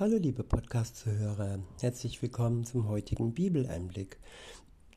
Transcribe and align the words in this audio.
Hallo 0.00 0.16
liebe 0.16 0.42
Podcast-Zuhörer, 0.42 1.58
herzlich 1.82 2.22
willkommen 2.22 2.64
zum 2.64 2.88
heutigen 2.88 3.34
Bibeleinblick. 3.34 4.18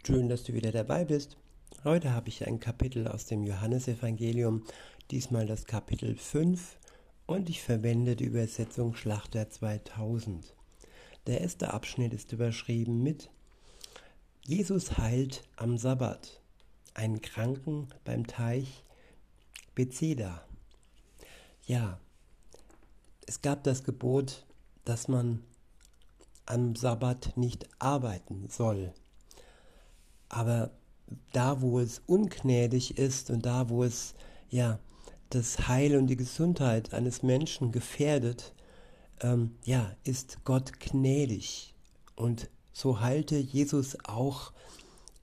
Schön, 0.07 0.29
dass 0.29 0.45
du 0.45 0.53
wieder 0.53 0.71
dabei 0.71 1.03
bist. 1.03 1.35
Heute 1.83 2.13
habe 2.13 2.29
ich 2.29 2.47
ein 2.47 2.61
Kapitel 2.61 3.09
aus 3.09 3.25
dem 3.25 3.43
Johannesevangelium, 3.43 4.63
diesmal 5.11 5.45
das 5.45 5.65
Kapitel 5.65 6.15
5 6.15 6.77
und 7.25 7.49
ich 7.49 7.61
verwende 7.61 8.15
die 8.15 8.23
Übersetzung 8.23 8.95
Schlachter 8.95 9.49
2000. 9.49 10.55
Der 11.27 11.41
erste 11.41 11.73
Abschnitt 11.73 12.13
ist 12.13 12.31
überschrieben 12.31 13.03
mit 13.03 13.29
Jesus 14.45 14.97
heilt 14.97 15.43
am 15.57 15.77
Sabbat, 15.77 16.39
einen 16.93 17.21
Kranken 17.21 17.89
beim 18.05 18.25
Teich 18.25 18.85
Bethesda. 19.75 20.45
Ja, 21.65 21.99
es 23.27 23.41
gab 23.41 23.65
das 23.65 23.83
Gebot, 23.83 24.45
dass 24.85 25.07
man 25.07 25.43
am 26.45 26.75
Sabbat 26.75 27.37
nicht 27.37 27.67
arbeiten 27.79 28.47
soll. 28.49 28.93
Aber 30.29 30.71
da, 31.31 31.61
wo 31.61 31.79
es 31.79 32.01
ungnädig 32.05 32.97
ist 32.97 33.29
und 33.29 33.45
da, 33.45 33.69
wo 33.69 33.83
es 33.83 34.13
ja 34.49 34.79
das 35.29 35.67
Heil 35.67 35.97
und 35.97 36.07
die 36.07 36.17
Gesundheit 36.17 36.93
eines 36.93 37.23
Menschen 37.23 37.71
gefährdet, 37.71 38.53
ähm, 39.21 39.55
ja, 39.63 39.95
ist 40.03 40.43
Gott 40.43 40.79
gnädig. 40.79 41.73
Und 42.15 42.49
so 42.71 42.99
heilte 42.99 43.37
Jesus 43.37 43.97
auch 44.03 44.51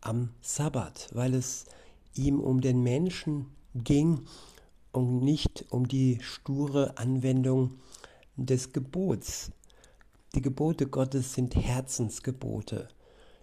am 0.01 0.31
Sabbat, 0.41 1.11
weil 1.13 1.35
es 1.35 1.67
ihm 2.15 2.41
um 2.41 2.61
den 2.61 2.83
Menschen 2.83 3.47
ging 3.75 4.27
und 4.93 5.21
nicht 5.21 5.67
um 5.71 5.87
die 5.87 6.19
sture 6.23 6.97
Anwendung 6.97 7.79
des 8.37 8.73
Gebots. 8.73 9.51
Die 10.35 10.43
Gebote 10.43 10.87
Gottes 10.87 11.35
sind 11.35 11.57
Herzensgebote. 11.57 12.89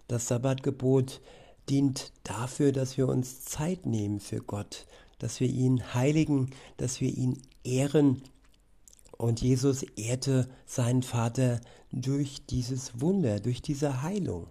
Das 0.06 0.28
Sabbatgebot 0.28 1.20
dient 1.68 2.12
dafür, 2.24 2.72
dass 2.72 2.96
wir 2.96 3.08
uns 3.08 3.44
Zeit 3.44 3.86
nehmen 3.86 4.20
für 4.20 4.40
Gott, 4.40 4.86
dass 5.18 5.40
wir 5.40 5.48
ihn 5.48 5.94
heiligen, 5.94 6.50
dass 6.78 7.00
wir 7.00 7.10
ihn 7.10 7.42
ehren. 7.64 8.22
Und 9.16 9.42
Jesus 9.42 9.82
ehrte 9.96 10.48
seinen 10.64 11.02
Vater 11.02 11.60
durch 11.92 12.46
dieses 12.46 13.00
Wunder, 13.00 13.40
durch 13.40 13.60
diese 13.60 14.02
Heilung. 14.02 14.46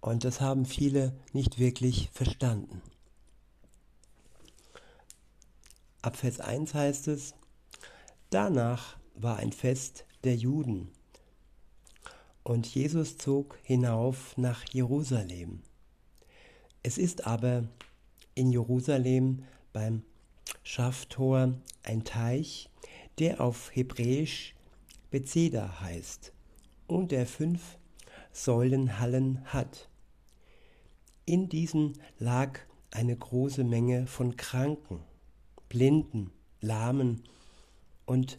Und 0.00 0.24
das 0.24 0.40
haben 0.40 0.64
viele 0.64 1.12
nicht 1.32 1.58
wirklich 1.58 2.10
verstanden. 2.12 2.82
Ab 6.02 6.16
Vers 6.16 6.38
1 6.38 6.74
heißt 6.74 7.08
es, 7.08 7.34
danach 8.30 8.96
war 9.20 9.36
ein 9.38 9.52
Fest 9.52 10.04
der 10.24 10.36
Juden. 10.36 10.88
Und 12.42 12.66
Jesus 12.66 13.18
zog 13.18 13.58
hinauf 13.62 14.36
nach 14.36 14.64
Jerusalem. 14.72 15.60
Es 16.82 16.96
ist 16.96 17.26
aber 17.26 17.68
in 18.34 18.52
Jerusalem 18.52 19.44
beim 19.72 20.02
Schafftor 20.62 21.54
ein 21.82 22.04
Teich, 22.04 22.70
der 23.18 23.40
auf 23.40 23.74
Hebräisch 23.74 24.54
Bethesda 25.10 25.80
heißt 25.80 26.32
und 26.86 27.10
der 27.12 27.26
fünf 27.26 27.78
Säulenhallen 28.32 29.44
hat. 29.46 29.88
In 31.24 31.48
diesen 31.48 31.98
lag 32.18 32.60
eine 32.90 33.16
große 33.16 33.64
Menge 33.64 34.06
von 34.06 34.36
Kranken, 34.36 35.00
Blinden, 35.68 36.30
Lahmen 36.60 37.24
und 38.06 38.38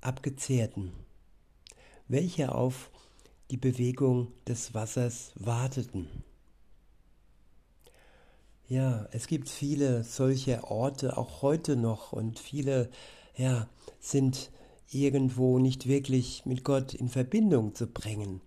Abgezehrten, 0.00 0.92
welche 2.08 2.54
auf 2.54 2.90
die 3.50 3.56
Bewegung 3.56 4.28
des 4.46 4.74
Wassers 4.74 5.32
warteten. 5.36 6.08
Ja, 8.68 9.08
es 9.12 9.26
gibt 9.26 9.48
viele 9.48 10.04
solche 10.04 10.64
Orte, 10.64 11.16
auch 11.16 11.40
heute 11.40 11.76
noch, 11.76 12.12
und 12.12 12.38
viele, 12.38 12.90
ja, 13.36 13.66
sind 13.98 14.50
irgendwo 14.90 15.58
nicht 15.58 15.86
wirklich 15.86 16.44
mit 16.44 16.64
Gott 16.64 16.92
in 16.92 17.08
Verbindung 17.08 17.74
zu 17.74 17.86
bringen. 17.86 18.42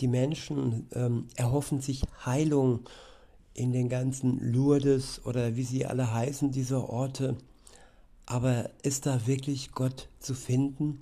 Die 0.00 0.08
Menschen 0.08 0.88
ähm, 0.92 1.28
erhoffen 1.36 1.80
sich 1.80 2.02
Heilung 2.24 2.88
in 3.54 3.72
den 3.72 3.88
ganzen 3.88 4.38
Lourdes 4.40 5.24
oder 5.24 5.56
wie 5.56 5.62
sie 5.62 5.86
alle 5.86 6.12
heißen, 6.12 6.50
diese 6.50 6.88
Orte. 6.88 7.36
Aber 8.26 8.70
ist 8.82 9.06
da 9.06 9.26
wirklich 9.26 9.72
Gott 9.72 10.08
zu 10.18 10.34
finden? 10.34 11.00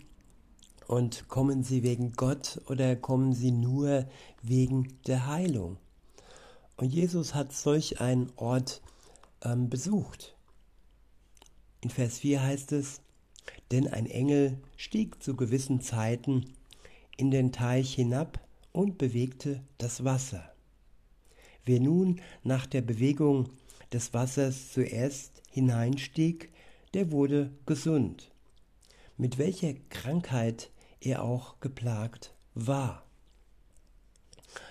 Und 0.86 1.28
kommen 1.28 1.64
sie 1.64 1.82
wegen 1.82 2.12
Gott 2.12 2.60
oder 2.68 2.94
kommen 2.94 3.32
sie 3.32 3.50
nur 3.50 4.06
wegen 4.42 4.98
der 5.06 5.26
Heilung? 5.26 5.78
Und 6.76 6.92
Jesus 6.92 7.34
hat 7.34 7.54
solch 7.54 8.02
einen 8.02 8.30
Ort 8.36 8.82
ähm, 9.42 9.70
besucht. 9.70 10.36
In 11.80 11.88
Vers 11.88 12.18
4 12.18 12.42
heißt 12.42 12.72
es, 12.72 13.00
denn 13.70 13.88
ein 13.88 14.06
Engel 14.06 14.58
stieg 14.76 15.22
zu 15.22 15.36
gewissen 15.36 15.80
Zeiten 15.80 16.44
in 17.16 17.30
den 17.30 17.52
Teich 17.52 17.94
hinab 17.94 18.40
und 18.72 18.98
bewegte 18.98 19.62
das 19.78 20.04
Wasser. 20.04 20.52
Wer 21.64 21.80
nun 21.80 22.20
nach 22.42 22.66
der 22.66 22.82
Bewegung 22.82 23.48
des 23.92 24.12
Wassers 24.12 24.72
zuerst 24.72 25.42
hineinstieg, 25.50 26.50
der 26.94 27.10
wurde 27.10 27.50
gesund, 27.66 28.30
mit 29.16 29.38
welcher 29.38 29.74
Krankheit 29.90 30.70
er 31.00 31.22
auch 31.22 31.60
geplagt 31.60 32.34
war. 32.54 33.04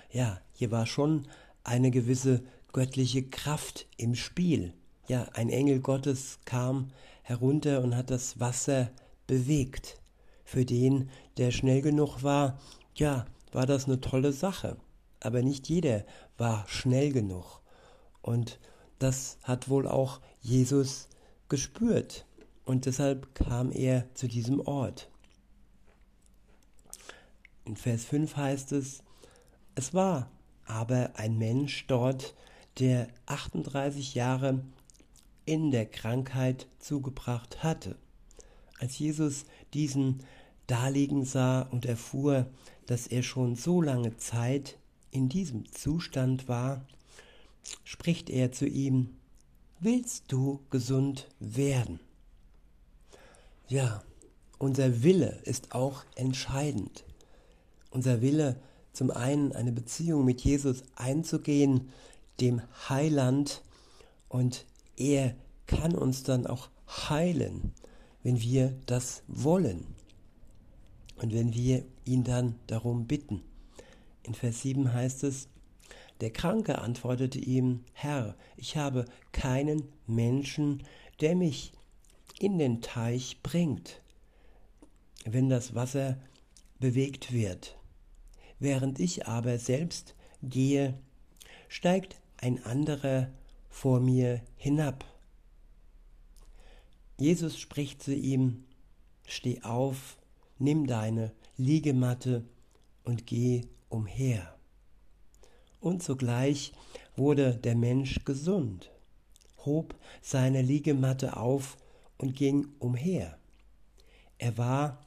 Ja, 0.09 0.39
hier 0.53 0.71
war 0.71 0.85
schon 0.85 1.27
eine 1.63 1.91
gewisse 1.91 2.43
göttliche 2.71 3.23
Kraft 3.23 3.87
im 3.97 4.15
Spiel. 4.15 4.73
Ja, 5.07 5.27
ein 5.33 5.49
Engel 5.49 5.79
Gottes 5.79 6.39
kam 6.45 6.91
herunter 7.23 7.81
und 7.81 7.95
hat 7.95 8.09
das 8.09 8.39
Wasser 8.39 8.89
bewegt. 9.27 9.99
Für 10.45 10.65
den, 10.65 11.09
der 11.37 11.51
schnell 11.51 11.81
genug 11.81 12.23
war, 12.23 12.59
ja, 12.95 13.25
war 13.51 13.65
das 13.65 13.85
eine 13.85 13.99
tolle 14.01 14.31
Sache. 14.31 14.77
Aber 15.19 15.41
nicht 15.41 15.67
jeder 15.67 16.05
war 16.37 16.65
schnell 16.67 17.11
genug. 17.11 17.61
Und 18.21 18.59
das 18.99 19.37
hat 19.43 19.69
wohl 19.69 19.87
auch 19.87 20.21
Jesus 20.41 21.09
gespürt 21.49 22.25
und 22.65 22.85
deshalb 22.85 23.35
kam 23.35 23.71
er 23.71 24.13
zu 24.15 24.27
diesem 24.27 24.59
Ort. 24.61 25.09
In 27.65 27.75
Vers 27.75 28.05
5 28.05 28.35
heißt 28.35 28.71
es, 28.73 29.03
es 29.75 29.93
war 29.93 30.29
aber 30.65 31.11
ein 31.15 31.37
Mensch 31.37 31.85
dort, 31.87 32.35
der 32.79 33.07
38 33.25 34.15
Jahre 34.15 34.63
in 35.45 35.71
der 35.71 35.85
Krankheit 35.85 36.67
zugebracht 36.79 37.63
hatte. 37.63 37.95
Als 38.79 38.97
Jesus 38.99 39.45
diesen 39.73 40.23
daliegen 40.67 41.25
sah 41.25 41.61
und 41.61 41.85
erfuhr, 41.85 42.47
dass 42.85 43.07
er 43.07 43.23
schon 43.23 43.55
so 43.55 43.81
lange 43.81 44.17
Zeit 44.17 44.77
in 45.11 45.29
diesem 45.29 45.71
Zustand 45.71 46.47
war, 46.47 46.85
spricht 47.83 48.29
er 48.29 48.51
zu 48.51 48.65
ihm, 48.65 49.15
willst 49.83 50.31
du 50.31 50.61
gesund 50.69 51.27
werden? 51.39 51.99
Ja, 53.67 54.03
unser 54.59 55.03
Wille 55.03 55.39
ist 55.43 55.73
auch 55.73 56.03
entscheidend. 56.15 57.03
Unser 57.91 58.21
Wille, 58.21 58.59
zum 58.93 59.11
einen 59.11 59.51
eine 59.51 59.71
Beziehung 59.71 60.25
mit 60.25 60.41
Jesus 60.41 60.83
einzugehen, 60.95 61.89
dem 62.39 62.61
Heiland, 62.89 63.61
und 64.29 64.65
er 64.97 65.35
kann 65.67 65.95
uns 65.95 66.23
dann 66.23 66.47
auch 66.47 66.69
heilen, 66.87 67.73
wenn 68.23 68.41
wir 68.41 68.73
das 68.85 69.23
wollen 69.27 69.85
und 71.17 71.33
wenn 71.33 71.53
wir 71.53 71.83
ihn 72.05 72.23
dann 72.23 72.55
darum 72.67 73.05
bitten. 73.05 73.43
In 74.23 74.33
Vers 74.33 74.61
7 74.61 74.91
heißt 74.91 75.23
es, 75.23 75.49
der 76.23 76.31
Kranke 76.31 76.79
antwortete 76.79 77.37
ihm, 77.37 77.83
Herr, 77.91 78.37
ich 78.55 78.77
habe 78.77 79.03
keinen 79.33 79.89
Menschen, 80.07 80.83
der 81.19 81.35
mich 81.35 81.73
in 82.39 82.57
den 82.57 82.81
Teich 82.81 83.41
bringt, 83.43 84.01
wenn 85.25 85.49
das 85.49 85.75
Wasser 85.75 86.17
bewegt 86.79 87.33
wird. 87.33 87.77
Während 88.57 89.01
ich 89.01 89.27
aber 89.27 89.57
selbst 89.57 90.15
gehe, 90.41 90.97
steigt 91.67 92.15
ein 92.37 92.63
anderer 92.63 93.29
vor 93.67 93.99
mir 93.99 94.39
hinab. 94.55 95.03
Jesus 97.19 97.59
spricht 97.59 98.01
zu 98.01 98.15
ihm, 98.15 98.63
Steh 99.27 99.61
auf, 99.63 100.17
nimm 100.57 100.87
deine 100.87 101.33
Liegematte 101.57 102.45
und 103.03 103.27
geh 103.27 103.63
umher 103.89 104.52
und 105.83 106.01
sogleich 106.01 106.73
wurde 107.15 107.55
der 107.55 107.75
Mensch 107.75 108.23
gesund, 108.23 108.89
hob 109.65 109.95
seine 110.21 110.61
Liegematte 110.61 111.37
auf 111.37 111.77
und 112.17 112.35
ging 112.35 112.69
umher. 112.79 113.37
Er 114.37 114.57
war 114.57 115.05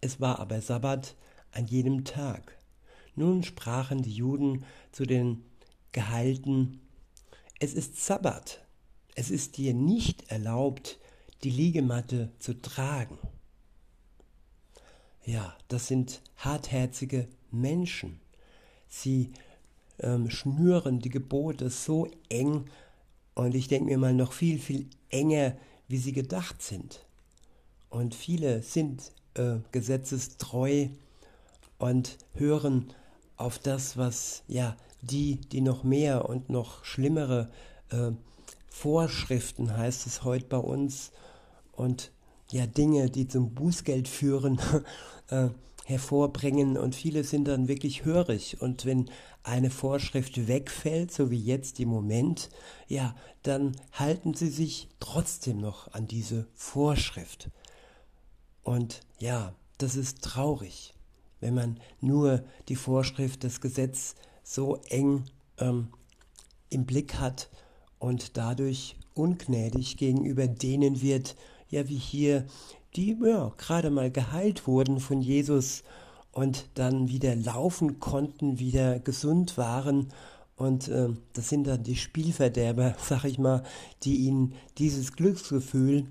Es 0.00 0.20
war 0.20 0.38
aber 0.38 0.60
Sabbat 0.60 1.16
an 1.50 1.66
jedem 1.66 2.04
Tag. 2.04 2.56
Nun 3.16 3.42
sprachen 3.42 4.02
die 4.02 4.12
Juden 4.12 4.64
zu 4.92 5.06
den 5.06 5.42
Geheilten, 5.90 6.80
es 7.58 7.74
ist 7.74 7.96
Sabbat, 7.96 8.64
es 9.16 9.30
ist 9.30 9.56
dir 9.56 9.74
nicht 9.74 10.30
erlaubt, 10.30 11.00
die 11.42 11.50
Liegematte 11.50 12.30
zu 12.38 12.60
tragen. 12.60 13.18
Ja, 15.24 15.56
das 15.66 15.88
sind 15.88 16.22
hartherzige 16.36 17.26
Menschen. 17.50 18.20
Sie 18.88 19.32
ähm, 20.00 20.30
schnüren 20.30 21.00
die 21.00 21.10
Gebote 21.10 21.70
so 21.70 22.08
eng 22.28 22.64
und 23.34 23.54
ich 23.54 23.68
denke 23.68 23.86
mir 23.86 23.98
mal 23.98 24.14
noch 24.14 24.32
viel, 24.32 24.58
viel 24.58 24.86
enger, 25.10 25.56
wie 25.88 25.98
sie 25.98 26.12
gedacht 26.12 26.62
sind. 26.62 27.06
Und 27.90 28.14
viele 28.14 28.62
sind 28.62 29.12
äh, 29.34 29.56
gesetzestreu 29.72 30.88
und 31.78 32.18
hören 32.34 32.92
auf 33.36 33.58
das, 33.58 33.96
was 33.96 34.42
ja 34.48 34.76
die, 35.00 35.36
die 35.36 35.60
noch 35.60 35.84
mehr 35.84 36.28
und 36.28 36.50
noch 36.50 36.84
schlimmere 36.84 37.50
äh, 37.90 38.10
Vorschriften, 38.68 39.76
heißt 39.76 40.06
es 40.06 40.24
heute 40.24 40.46
bei 40.46 40.58
uns, 40.58 41.12
und 41.72 42.10
ja 42.50 42.66
Dinge, 42.66 43.10
die 43.10 43.28
zum 43.28 43.54
Bußgeld 43.54 44.08
führen, 44.08 44.60
äh, 45.28 45.48
hervorbringen 45.88 46.76
und 46.76 46.94
viele 46.94 47.24
sind 47.24 47.48
dann 47.48 47.66
wirklich 47.66 48.04
hörig 48.04 48.60
und 48.60 48.84
wenn 48.84 49.10
eine 49.42 49.70
Vorschrift 49.70 50.46
wegfällt, 50.46 51.10
so 51.10 51.30
wie 51.30 51.40
jetzt 51.40 51.80
im 51.80 51.88
Moment, 51.88 52.50
ja, 52.88 53.16
dann 53.42 53.74
halten 53.92 54.34
sie 54.34 54.50
sich 54.50 54.88
trotzdem 55.00 55.62
noch 55.62 55.90
an 55.94 56.06
diese 56.06 56.46
Vorschrift. 56.54 57.48
Und 58.62 59.00
ja, 59.18 59.54
das 59.78 59.96
ist 59.96 60.22
traurig, 60.22 60.92
wenn 61.40 61.54
man 61.54 61.80
nur 62.02 62.44
die 62.68 62.76
Vorschrift, 62.76 63.42
das 63.42 63.62
Gesetz 63.62 64.14
so 64.42 64.76
eng 64.90 65.24
ähm, 65.56 65.88
im 66.68 66.84
Blick 66.84 67.14
hat 67.14 67.48
und 67.98 68.36
dadurch 68.36 68.94
ungnädig 69.14 69.96
gegenüber 69.96 70.48
denen 70.48 71.00
wird, 71.00 71.34
ja 71.70 71.88
wie 71.88 71.96
hier, 71.96 72.46
die 72.96 73.16
ja, 73.22 73.52
gerade 73.58 73.90
mal 73.90 74.10
geheilt 74.10 74.66
wurden 74.66 75.00
von 75.00 75.20
Jesus 75.20 75.82
und 76.32 76.68
dann 76.74 77.08
wieder 77.08 77.34
laufen 77.34 78.00
konnten, 78.00 78.58
wieder 78.58 78.98
gesund 79.00 79.58
waren. 79.58 80.12
Und 80.56 80.88
äh, 80.88 81.08
das 81.32 81.48
sind 81.48 81.66
dann 81.66 81.82
die 81.82 81.96
Spielverderber, 81.96 82.96
sag 83.02 83.24
ich 83.24 83.38
mal, 83.38 83.62
die 84.02 84.16
ihnen 84.16 84.54
dieses 84.78 85.12
Glücksgefühl, 85.12 86.06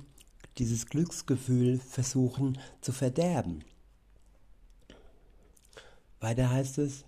dieses 0.57 0.87
Glücksgefühl 0.87 1.79
versuchen 1.79 2.57
zu 2.81 2.91
verderben. 2.91 3.63
Weiter 6.19 6.49
heißt 6.49 6.79
es 6.79 7.05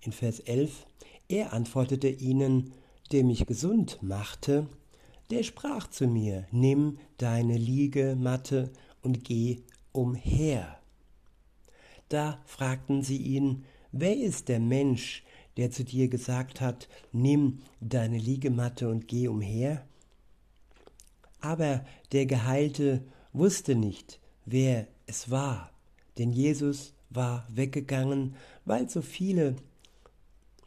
in 0.00 0.12
Vers 0.12 0.40
11, 0.40 0.86
er 1.28 1.52
antwortete 1.52 2.08
ihnen, 2.08 2.72
der 3.12 3.24
mich 3.24 3.46
gesund 3.46 4.02
machte, 4.02 4.66
der 5.30 5.42
sprach 5.42 5.88
zu 5.88 6.06
mir, 6.06 6.46
nimm 6.50 6.98
deine 7.18 7.56
Liegematte 7.56 8.70
und 9.02 9.24
geh 9.24 9.62
umher. 9.92 10.78
Da 12.08 12.40
fragten 12.46 13.02
sie 13.02 13.18
ihn, 13.18 13.64
wer 13.92 14.16
ist 14.16 14.48
der 14.48 14.60
Mensch, 14.60 15.24
der 15.56 15.70
zu 15.70 15.84
dir 15.84 16.08
gesagt 16.08 16.60
hat, 16.60 16.88
nimm 17.12 17.60
deine 17.80 18.18
Liegematte 18.18 18.88
und 18.88 19.08
geh 19.08 19.28
umher? 19.28 19.84
Aber 21.40 21.84
der 22.12 22.26
Geheilte 22.26 23.04
wusste 23.32 23.74
nicht, 23.74 24.20
wer 24.46 24.86
es 25.06 25.30
war, 25.30 25.70
denn 26.16 26.32
Jesus 26.32 26.94
war 27.10 27.46
weggegangen, 27.50 28.34
weil 28.64 28.88
so 28.88 29.02
viele, 29.02 29.56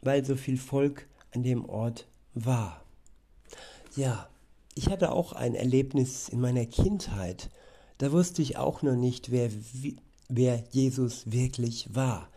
weil 0.00 0.24
so 0.24 0.36
viel 0.36 0.56
Volk 0.56 1.06
an 1.32 1.42
dem 1.42 1.64
Ort 1.68 2.06
war. 2.34 2.84
Ja, 3.96 4.28
ich 4.74 4.88
hatte 4.88 5.12
auch 5.12 5.32
ein 5.32 5.54
Erlebnis 5.54 6.28
in 6.28 6.40
meiner 6.40 6.66
Kindheit. 6.66 7.50
Da 7.98 8.12
wusste 8.12 8.42
ich 8.42 8.56
auch 8.56 8.82
noch 8.82 8.96
nicht, 8.96 9.30
wer, 9.30 9.50
wer 10.28 10.64
Jesus 10.70 11.30
wirklich 11.30 11.94
war. 11.94 12.28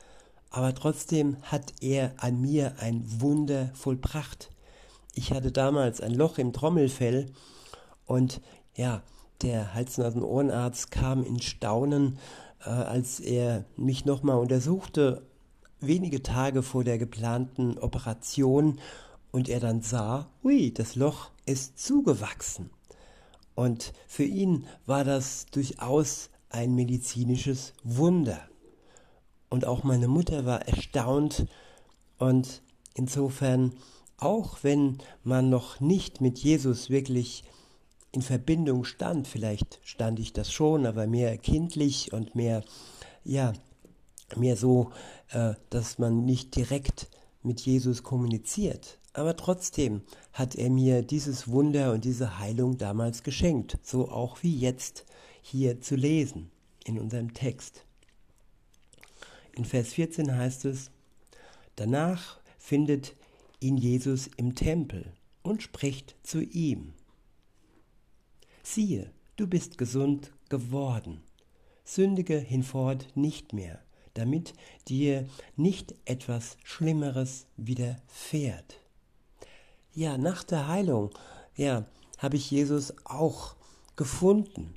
Aber 0.50 0.74
trotzdem 0.74 1.38
hat 1.44 1.74
er 1.82 2.14
an 2.18 2.40
mir 2.40 2.76
ein 2.80 3.04
Wunder 3.20 3.72
vollbracht. 3.74 4.50
Ich 5.14 5.32
hatte 5.32 5.52
damals 5.52 6.02
ein 6.02 6.14
Loch 6.14 6.38
im 6.38 6.54
Trommelfell 6.54 7.32
und 8.06 8.42
ja, 8.76 9.02
der 9.42 9.74
Hals-, 9.74 9.98
Nasen-, 9.98 10.24
Ohrenarzt 10.24 10.92
kam 10.92 11.24
in 11.24 11.42
Staunen, 11.42 12.20
äh, 12.66 12.70
als 12.70 13.20
er 13.20 13.66
mich 13.76 14.06
nochmal 14.06 14.38
untersuchte, 14.38 15.24
wenige 15.80 16.24
Tage 16.24 16.64
vor 16.64 16.84
der 16.84 16.98
geplanten 16.98 17.78
Operation 17.78 18.80
und 19.32 19.50
er 19.50 19.60
dann 19.60 19.82
sah, 19.82 20.30
ui, 20.44 20.74
das 20.74 20.96
Loch 20.96 21.32
ist 21.46 21.80
zugewachsen. 21.80 22.70
Und 23.56 23.94
für 24.08 24.24
ihn 24.24 24.68
war 24.86 25.04
das 25.04 25.46
durchaus 25.48 26.30
ein 26.50 26.76
medizinisches 26.76 27.74
Wunder. 27.84 28.40
Und 29.50 29.66
auch 29.66 29.84
meine 29.84 30.08
Mutter 30.08 30.46
war 30.46 30.68
erstaunt 30.68 31.48
und 32.18 32.62
insofern, 32.94 33.74
auch 34.18 34.64
wenn 34.64 34.98
man 35.24 35.50
noch 35.50 35.80
nicht 35.80 36.22
mit 36.22 36.40
Jesus 36.40 36.90
wirklich 36.90 37.44
in 38.12 38.22
Verbindung 38.22 38.86
stand, 38.86 39.28
vielleicht 39.28 39.80
stand 39.84 40.20
ich 40.20 40.34
das 40.34 40.52
schon, 40.52 40.86
aber 40.86 41.06
mehr 41.06 41.38
kindlich 41.38 42.14
und 42.14 42.36
mehr, 42.36 42.64
ja, 43.24 43.54
mehr 44.36 44.56
so, 44.56 44.92
äh, 45.32 45.54
dass 45.70 46.00
man 46.00 46.26
nicht 46.26 46.56
direkt 46.56 47.10
mit 47.44 47.62
Jesus 47.62 48.04
kommuniziert. 48.04 48.98
Aber 49.16 49.38
trotzdem 49.38 50.02
hat 50.34 50.56
er 50.56 50.70
mir 50.70 51.02
dieses 51.02 51.48
Wunder 51.48 51.94
und 51.94 52.04
diese 52.04 52.38
Heilung 52.38 52.78
damals 52.78 53.24
geschenkt, 53.24 53.80
so 53.82 54.10
auch 54.10 54.44
wie 54.44 54.60
jetzt 54.60 55.06
hier 55.42 55.80
zu 55.80 55.96
lesen 55.96 56.52
in 56.84 57.00
unserem 57.00 57.34
Text. 57.34 57.86
In 59.54 59.64
Vers 59.64 59.94
14 59.94 60.36
heißt 60.36 60.66
es, 60.66 60.92
danach 61.78 62.42
findet 62.58 63.16
ihn 63.62 63.78
Jesus 63.78 64.28
im 64.36 64.54
Tempel 64.54 65.14
und 65.44 65.64
spricht 65.64 66.18
zu 66.24 66.42
ihm. 66.42 66.92
Siehe, 68.64 69.14
du 69.38 69.48
bist 69.48 69.78
gesund 69.78 70.34
geworden, 70.50 71.22
sündige 71.86 72.38
hinfort 72.38 73.16
nicht 73.16 73.54
mehr, 73.54 73.82
damit 74.14 74.56
dir 74.90 75.26
nicht 75.56 75.96
etwas 76.04 76.58
Schlimmeres 76.66 77.48
widerfährt 77.56 78.85
ja, 79.96 80.18
nach 80.18 80.44
der 80.44 80.68
Heilung, 80.68 81.10
ja, 81.56 81.86
habe 82.18 82.36
ich 82.36 82.52
Jesus 82.52 82.94
auch 83.06 83.56
gefunden. 83.96 84.76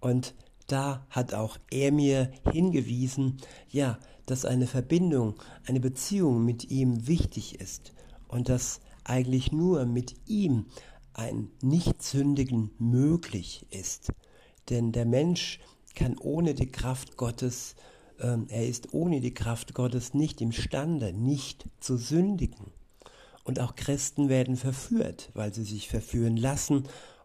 Und 0.00 0.34
da 0.68 1.04
hat 1.10 1.34
auch 1.34 1.58
er 1.70 1.92
mir 1.92 2.30
hingewiesen, 2.50 3.38
ja, 3.68 3.98
dass 4.26 4.44
eine 4.44 4.66
Verbindung, 4.66 5.34
eine 5.66 5.80
Beziehung 5.80 6.44
mit 6.44 6.70
ihm 6.70 7.06
wichtig 7.06 7.60
ist 7.60 7.92
und 8.28 8.48
dass 8.48 8.80
eigentlich 9.04 9.52
nur 9.52 9.84
mit 9.84 10.14
ihm 10.26 10.66
ein 11.12 11.50
Nichtsündigen 11.60 12.70
möglich 12.78 13.66
ist. 13.70 14.12
Denn 14.70 14.92
der 14.92 15.04
Mensch 15.04 15.58
kann 15.94 16.16
ohne 16.18 16.54
die 16.54 16.70
Kraft 16.70 17.16
Gottes, 17.16 17.74
äh, 18.18 18.38
er 18.48 18.66
ist 18.66 18.94
ohne 18.94 19.20
die 19.20 19.34
Kraft 19.34 19.74
Gottes 19.74 20.14
nicht 20.14 20.40
imstande, 20.40 21.12
nicht 21.12 21.66
zu 21.80 21.96
sündigen. 21.96 22.72
Und 23.44 23.60
auch 23.60 23.74
Christen 23.74 24.28
werden 24.28 24.56
verführt, 24.56 25.30
weil 25.34 25.52
sie 25.52 25.64
sich 25.64 25.88
verführen 25.88 26.36
lassen 26.36 26.84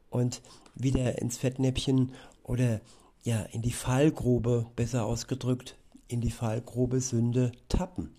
und 0.09 0.41
wieder 0.75 1.21
ins 1.21 1.37
Fettnäpfchen 1.37 2.11
oder 2.43 2.81
ja 3.23 3.41
in 3.51 3.61
die 3.61 3.71
Fallgrube, 3.71 4.65
besser 4.75 5.05
ausgedrückt, 5.05 5.77
in 6.07 6.21
die 6.21 6.31
Fallgrube 6.31 7.01
Sünde 7.01 7.51
tappen. 7.69 8.11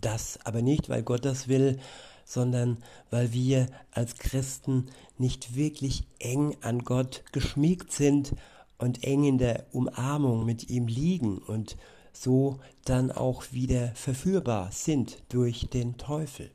Das 0.00 0.38
aber 0.44 0.62
nicht, 0.62 0.88
weil 0.88 1.02
Gott 1.02 1.24
das 1.24 1.48
will, 1.48 1.78
sondern 2.24 2.78
weil 3.10 3.32
wir 3.32 3.66
als 3.90 4.16
Christen 4.16 4.86
nicht 5.18 5.54
wirklich 5.54 6.04
eng 6.18 6.56
an 6.60 6.80
Gott 6.80 7.24
geschmiegt 7.32 7.92
sind 7.92 8.34
und 8.78 9.04
eng 9.04 9.24
in 9.24 9.38
der 9.38 9.66
Umarmung 9.72 10.44
mit 10.44 10.70
ihm 10.70 10.86
liegen 10.86 11.38
und 11.38 11.76
so 12.12 12.60
dann 12.84 13.10
auch 13.10 13.44
wieder 13.52 13.88
verführbar 13.94 14.72
sind 14.72 15.22
durch 15.28 15.68
den 15.70 15.96
Teufel. 15.96 16.50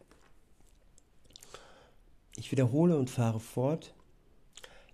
Ich 2.37 2.51
wiederhole 2.51 2.97
und 2.97 3.09
fahre 3.09 3.39
fort. 3.39 3.93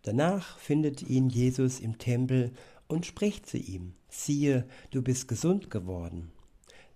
Danach 0.04 0.58
findet 0.58 1.02
ihn 1.02 1.30
Jesus 1.30 1.80
im 1.80 1.98
Tempel 1.98 2.52
und 2.88 3.06
spricht 3.06 3.48
zu 3.48 3.58
ihm, 3.58 3.94
siehe, 4.10 4.68
du 4.92 5.02
bist 5.02 5.28
gesund 5.28 5.70
geworden. 5.70 6.32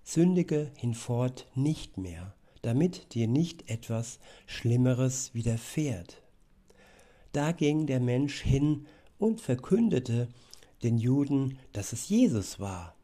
Sündige 0.03 0.71
hinfort 0.75 1.47
nicht 1.55 1.97
mehr, 1.97 2.35
damit 2.61 3.13
dir 3.13 3.27
nicht 3.27 3.69
etwas 3.69 4.19
Schlimmeres 4.45 5.33
widerfährt. 5.33 6.21
Da 7.31 7.51
ging 7.51 7.85
der 7.85 7.99
Mensch 7.99 8.41
hin 8.41 8.85
und 9.17 9.41
verkündete 9.41 10.27
den 10.83 10.97
Juden, 10.97 11.57
dass 11.73 11.93
es 11.93 12.09
Jesus 12.09 12.59
war, 12.59 12.95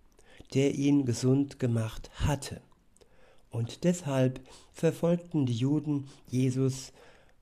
der 0.54 0.76
ihn 0.76 1.06
gesund 1.06 1.60
gemacht 1.60 2.12
hatte. 2.14 2.62
Und 3.50 3.84
deshalb 3.84 4.40
verfolgten 4.72 5.46
die 5.46 5.56
Juden 5.56 6.08
Jesus 6.28 6.94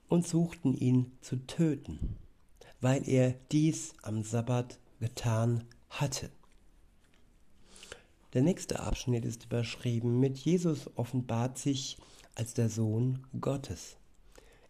und 0.09 0.27
suchten 0.27 0.75
ihn 0.75 1.11
zu 1.21 1.37
töten, 1.47 2.17
weil 2.81 3.07
er 3.07 3.35
dies 3.51 3.93
am 4.01 4.23
Sabbat 4.23 4.79
getan 4.99 5.63
hatte. 5.89 6.29
Der 8.33 8.41
nächste 8.41 8.79
Abschnitt 8.79 9.25
ist 9.25 9.45
überschrieben 9.45 10.19
mit 10.19 10.37
Jesus 10.37 10.89
offenbart 10.95 11.57
sich 11.57 11.97
als 12.35 12.53
der 12.53 12.69
Sohn 12.69 13.25
Gottes. 13.39 13.97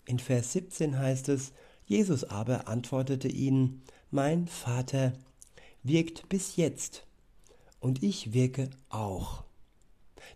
In 0.06 0.20
Vers 0.20 0.54
17 0.54 0.98
heißt 0.98 1.30
es, 1.30 1.52
Jesus 1.86 2.24
aber 2.24 2.68
antwortete 2.68 3.28
ihnen, 3.28 3.82
mein 4.12 4.48
Vater 4.48 5.14
wirkt 5.84 6.30
bis 6.30 6.56
jetzt 6.56 7.06
und 7.80 8.02
ich 8.04 8.34
wirke 8.34 8.70
auch. 8.90 9.44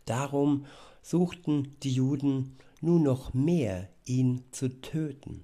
Darum 0.05 0.65
suchten 1.01 1.75
die 1.83 1.91
Juden 1.91 2.57
nun 2.83 3.03
noch 3.03 3.33
mehr, 3.33 3.89
ihn 4.05 4.43
zu 4.51 4.81
töten, 4.81 5.43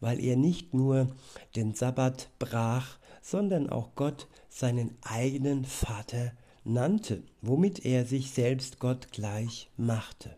weil 0.00 0.20
er 0.20 0.36
nicht 0.36 0.72
nur 0.72 1.08
den 1.54 1.74
Sabbat 1.74 2.30
brach, 2.38 2.98
sondern 3.22 3.68
auch 3.68 3.94
Gott 3.96 4.28
seinen 4.48 4.96
eigenen 5.02 5.64
Vater 5.64 6.32
nannte, 6.64 7.22
womit 7.42 7.84
er 7.84 8.06
sich 8.06 8.30
selbst 8.30 8.78
Gott 8.78 9.12
gleich 9.12 9.68
machte. 9.76 10.36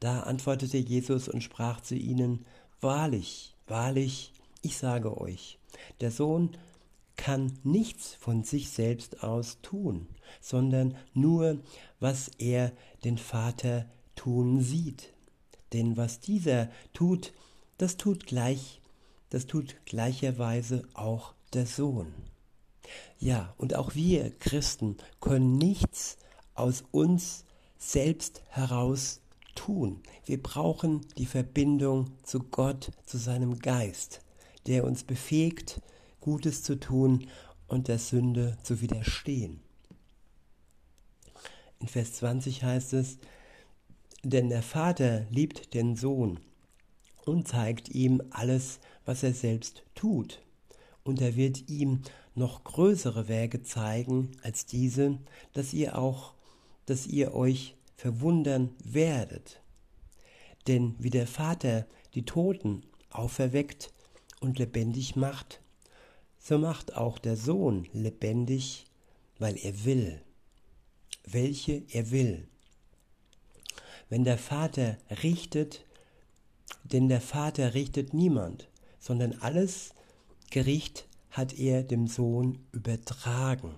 Da 0.00 0.20
antwortete 0.20 0.78
Jesus 0.78 1.28
und 1.28 1.42
sprach 1.42 1.80
zu 1.80 1.94
ihnen, 1.94 2.44
Wahrlich, 2.80 3.54
wahrlich, 3.66 4.32
ich 4.60 4.76
sage 4.76 5.18
euch, 5.18 5.58
der 6.00 6.10
Sohn 6.10 6.50
kann 7.16 7.58
nichts 7.62 8.14
von 8.14 8.44
sich 8.44 8.70
selbst 8.70 9.22
aus 9.22 9.58
tun, 9.62 10.08
sondern 10.40 10.96
nur, 11.14 11.60
was 12.00 12.28
er 12.38 12.72
den 13.04 13.18
Vater 13.18 13.86
tun 14.14 14.60
sieht. 14.60 15.12
Denn 15.72 15.96
was 15.96 16.20
dieser 16.20 16.70
tut, 16.92 17.32
das 17.78 17.96
tut 17.96 18.26
gleich, 18.26 18.80
das 19.30 19.46
tut 19.46 19.76
gleicherweise 19.86 20.82
auch 20.94 21.34
der 21.52 21.66
Sohn. 21.66 22.12
Ja, 23.18 23.54
und 23.56 23.74
auch 23.74 23.94
wir 23.94 24.30
Christen 24.38 24.96
können 25.20 25.56
nichts 25.56 26.18
aus 26.54 26.84
uns 26.92 27.44
selbst 27.78 28.42
heraus 28.48 29.20
tun. 29.54 30.02
Wir 30.24 30.42
brauchen 30.42 31.06
die 31.16 31.26
Verbindung 31.26 32.10
zu 32.22 32.40
Gott, 32.40 32.90
zu 33.06 33.18
seinem 33.18 33.58
Geist, 33.58 34.20
der 34.66 34.84
uns 34.84 35.04
befähigt, 35.04 35.80
Gutes 36.20 36.62
zu 36.62 36.78
tun 36.78 37.28
und 37.66 37.88
der 37.88 37.98
Sünde 37.98 38.56
zu 38.62 38.80
widerstehen. 38.80 39.60
In 41.80 41.88
Vers 41.88 42.14
20 42.14 42.62
heißt 42.62 42.94
es, 42.94 43.18
denn 44.24 44.48
der 44.48 44.62
Vater 44.62 45.26
liebt 45.30 45.74
den 45.74 45.96
Sohn 45.96 46.40
und 47.26 47.46
zeigt 47.46 47.90
ihm 47.90 48.22
alles, 48.30 48.80
was 49.04 49.22
er 49.22 49.34
selbst 49.34 49.82
tut. 49.94 50.40
Und 51.02 51.20
er 51.20 51.36
wird 51.36 51.68
ihm 51.68 52.00
noch 52.34 52.64
größere 52.64 53.28
Werke 53.28 53.62
zeigen 53.62 54.32
als 54.42 54.66
diese, 54.66 55.18
dass 55.52 55.74
ihr 55.74 55.98
auch, 55.98 56.34
dass 56.86 57.06
ihr 57.06 57.34
euch 57.34 57.76
verwundern 57.96 58.70
werdet. 58.82 59.60
Denn 60.66 60.94
wie 60.98 61.10
der 61.10 61.26
Vater 61.26 61.86
die 62.14 62.24
Toten 62.24 62.82
auferweckt 63.10 63.92
und 64.40 64.58
lebendig 64.58 65.16
macht, 65.16 65.60
so 66.38 66.58
macht 66.58 66.96
auch 66.96 67.18
der 67.18 67.36
Sohn 67.36 67.86
lebendig, 67.92 68.86
weil 69.38 69.56
er 69.58 69.84
will, 69.84 70.20
welche 71.26 71.82
er 71.90 72.10
will. 72.10 72.48
Wenn 74.08 74.24
der 74.24 74.38
Vater 74.38 74.98
richtet, 75.22 75.84
denn 76.84 77.08
der 77.08 77.20
Vater 77.20 77.74
richtet 77.74 78.14
niemand, 78.14 78.68
sondern 78.98 79.32
alles 79.40 79.94
Gericht 80.50 81.06
hat 81.30 81.58
er 81.58 81.82
dem 81.82 82.06
Sohn 82.06 82.58
übertragen, 82.72 83.74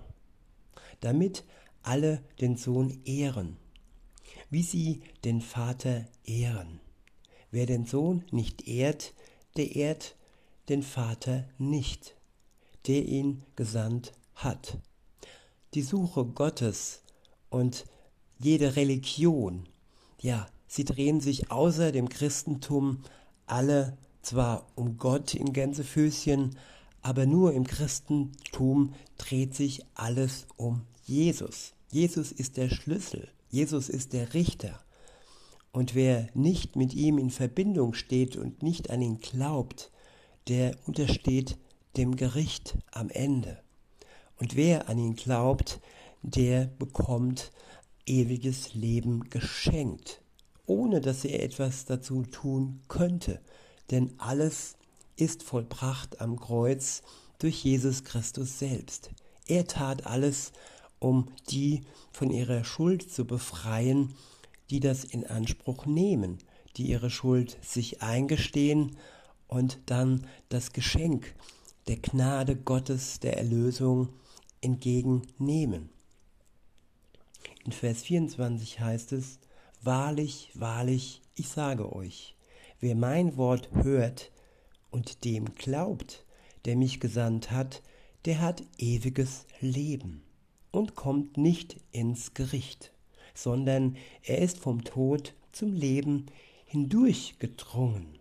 damit 0.99 1.43
alle 1.81 2.21
den 2.41 2.57
Sohn 2.57 3.01
ehren, 3.05 3.57
wie 4.49 4.63
sie 4.63 5.01
den 5.23 5.41
Vater 5.41 6.07
ehren. 6.23 6.79
Wer 7.49 7.65
den 7.65 7.85
Sohn 7.85 8.25
nicht 8.31 8.67
ehrt, 8.67 9.13
der 9.55 9.75
ehrt 9.75 10.15
den 10.69 10.83
Vater 10.83 11.45
nicht 11.57 12.17
der 12.87 13.05
ihn 13.05 13.43
gesandt 13.55 14.13
hat. 14.33 14.77
Die 15.73 15.81
Suche 15.81 16.25
Gottes 16.25 17.01
und 17.49 17.85
jede 18.39 18.75
Religion, 18.75 19.67
ja, 20.19 20.47
sie 20.67 20.85
drehen 20.85 21.21
sich 21.21 21.51
außer 21.51 21.91
dem 21.91 22.09
Christentum 22.09 23.03
alle 23.45 23.97
zwar 24.21 24.67
um 24.75 24.97
Gott 24.97 25.33
in 25.33 25.53
Gänsefüßchen, 25.53 26.57
aber 27.01 27.25
nur 27.25 27.53
im 27.53 27.65
Christentum 27.65 28.93
dreht 29.17 29.55
sich 29.55 29.85
alles 29.95 30.47
um 30.57 30.81
Jesus. 31.05 31.73
Jesus 31.89 32.31
ist 32.31 32.57
der 32.57 32.69
Schlüssel, 32.69 33.29
Jesus 33.49 33.87
ist 33.87 34.13
der 34.13 34.33
Richter. 34.33 34.79
Und 35.71 35.95
wer 35.95 36.27
nicht 36.33 36.75
mit 36.75 36.93
ihm 36.93 37.17
in 37.17 37.29
Verbindung 37.29 37.93
steht 37.93 38.35
und 38.35 38.63
nicht 38.63 38.89
an 38.89 39.01
ihn 39.01 39.19
glaubt, 39.19 39.91
der 40.47 40.75
untersteht 40.85 41.57
dem 41.95 42.15
Gericht 42.15 42.77
am 42.91 43.09
Ende. 43.09 43.59
Und 44.39 44.55
wer 44.55 44.89
an 44.89 44.97
ihn 44.97 45.15
glaubt, 45.15 45.79
der 46.23 46.65
bekommt 46.65 47.51
ewiges 48.07 48.73
Leben 48.73 49.29
geschenkt, 49.29 50.21
ohne 50.65 51.01
dass 51.01 51.23
er 51.25 51.43
etwas 51.43 51.85
dazu 51.85 52.23
tun 52.23 52.81
könnte. 52.87 53.41
Denn 53.91 54.13
alles 54.17 54.75
ist 55.15 55.43
vollbracht 55.43 56.21
am 56.21 56.39
Kreuz 56.39 57.03
durch 57.39 57.63
Jesus 57.63 58.03
Christus 58.03 58.59
selbst. 58.59 59.11
Er 59.45 59.67
tat 59.67 60.05
alles, 60.05 60.51
um 60.99 61.27
die 61.49 61.81
von 62.11 62.31
ihrer 62.31 62.63
Schuld 62.63 63.09
zu 63.11 63.25
befreien, 63.25 64.13
die 64.69 64.79
das 64.79 65.03
in 65.03 65.25
Anspruch 65.25 65.85
nehmen, 65.85 66.39
die 66.75 66.87
ihre 66.87 67.09
Schuld 67.09 67.57
sich 67.61 68.01
eingestehen 68.01 68.97
und 69.47 69.79
dann 69.85 70.27
das 70.49 70.73
Geschenk 70.73 71.35
der 71.87 71.97
Gnade 71.97 72.55
Gottes 72.55 73.19
der 73.19 73.37
Erlösung 73.37 74.09
entgegennehmen. 74.61 75.89
In 77.67 77.73
Vers 77.73 78.03
24 78.03 78.79
heißt 78.79 79.11
es, 79.11 79.39
Wahrlich, 79.81 80.51
wahrlich, 80.53 81.21
ich 81.35 81.49
sage 81.49 81.93
euch, 81.93 82.37
wer 82.79 82.95
mein 82.95 83.35
Wort 83.35 83.69
hört 83.73 84.31
und 84.89 85.25
dem 85.25 85.53
glaubt, 85.53 86.25
der 86.63 86.77
mich 86.77 87.01
gesandt 87.01 87.51
hat, 87.51 87.83
der 88.23 88.39
hat 88.39 88.63
ewiges 88.77 89.47
Leben 89.59 90.23
und 90.71 90.95
kommt 90.95 91.35
nicht 91.35 91.75
ins 91.91 92.33
Gericht, 92.33 92.93
sondern 93.33 93.97
er 94.23 94.37
ist 94.37 94.59
vom 94.59 94.85
Tod 94.85 95.33
zum 95.51 95.73
Leben 95.73 96.27
hindurchgedrungen. 96.67 98.17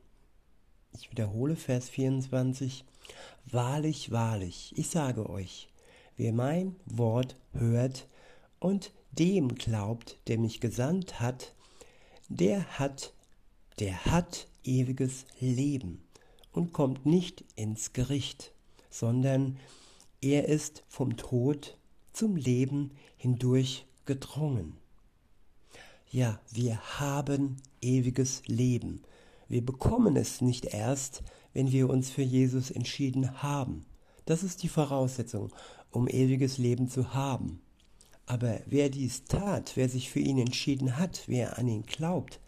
Ich 0.93 1.13
wiederhole 1.13 1.55
Vers 1.55 1.89
24. 1.89 2.85
Wahrlich, 3.45 4.11
wahrlich, 4.11 4.73
ich 4.77 4.89
sage 4.89 5.31
euch, 5.31 5.69
wer 6.17 6.33
mein 6.33 6.75
Wort 6.85 7.37
hört 7.53 8.09
und 8.59 8.91
dem 9.19 9.55
glaubt, 9.55 10.19
der 10.29 10.39
mich 10.39 10.61
gesandt 10.61 11.21
hat, 11.21 11.55
der 12.29 12.79
hat, 12.79 13.13
der 13.79 14.05
hat 14.05 14.49
ewiges 14.65 15.27
Leben 15.41 16.03
und 16.53 16.73
kommt 16.73 17.07
nicht 17.07 17.45
ins 17.55 17.93
Gericht, 17.93 18.53
sondern 18.91 19.59
er 20.21 20.49
ist 20.49 20.85
vom 20.89 21.17
Tod 21.17 21.77
zum 22.13 22.37
Leben 22.37 22.93
hindurch 23.17 23.87
gedrungen. 24.07 24.79
Ja, 26.11 26.41
wir 26.51 26.99
haben 26.99 27.57
ewiges 27.83 28.43
Leben. 28.47 29.03
Wir 29.49 29.65
bekommen 29.65 30.17
es 30.17 30.41
nicht 30.41 30.67
erst, 30.67 31.23
wenn 31.53 31.73
wir 31.73 31.91
uns 31.91 32.11
für 32.11 32.23
Jesus 32.23 32.71
entschieden 32.71 33.43
haben. 33.43 33.85
Das 34.25 34.43
ist 34.43 34.63
die 34.63 34.69
Voraussetzung, 34.69 35.53
um 35.91 36.09
ewiges 36.09 36.59
Leben 36.59 36.89
zu 36.89 37.15
haben. 37.15 37.61
Aber 38.27 38.61
wer 38.67 38.91
dies 38.91 39.25
tat, 39.25 39.73
wer 39.77 39.89
sich 39.89 40.11
für 40.11 40.19
ihn 40.21 40.39
entschieden 40.39 40.99
hat, 40.99 41.23
wer 41.27 41.59
an 41.59 41.69
ihn 41.69 41.85
glaubt, 41.85 42.41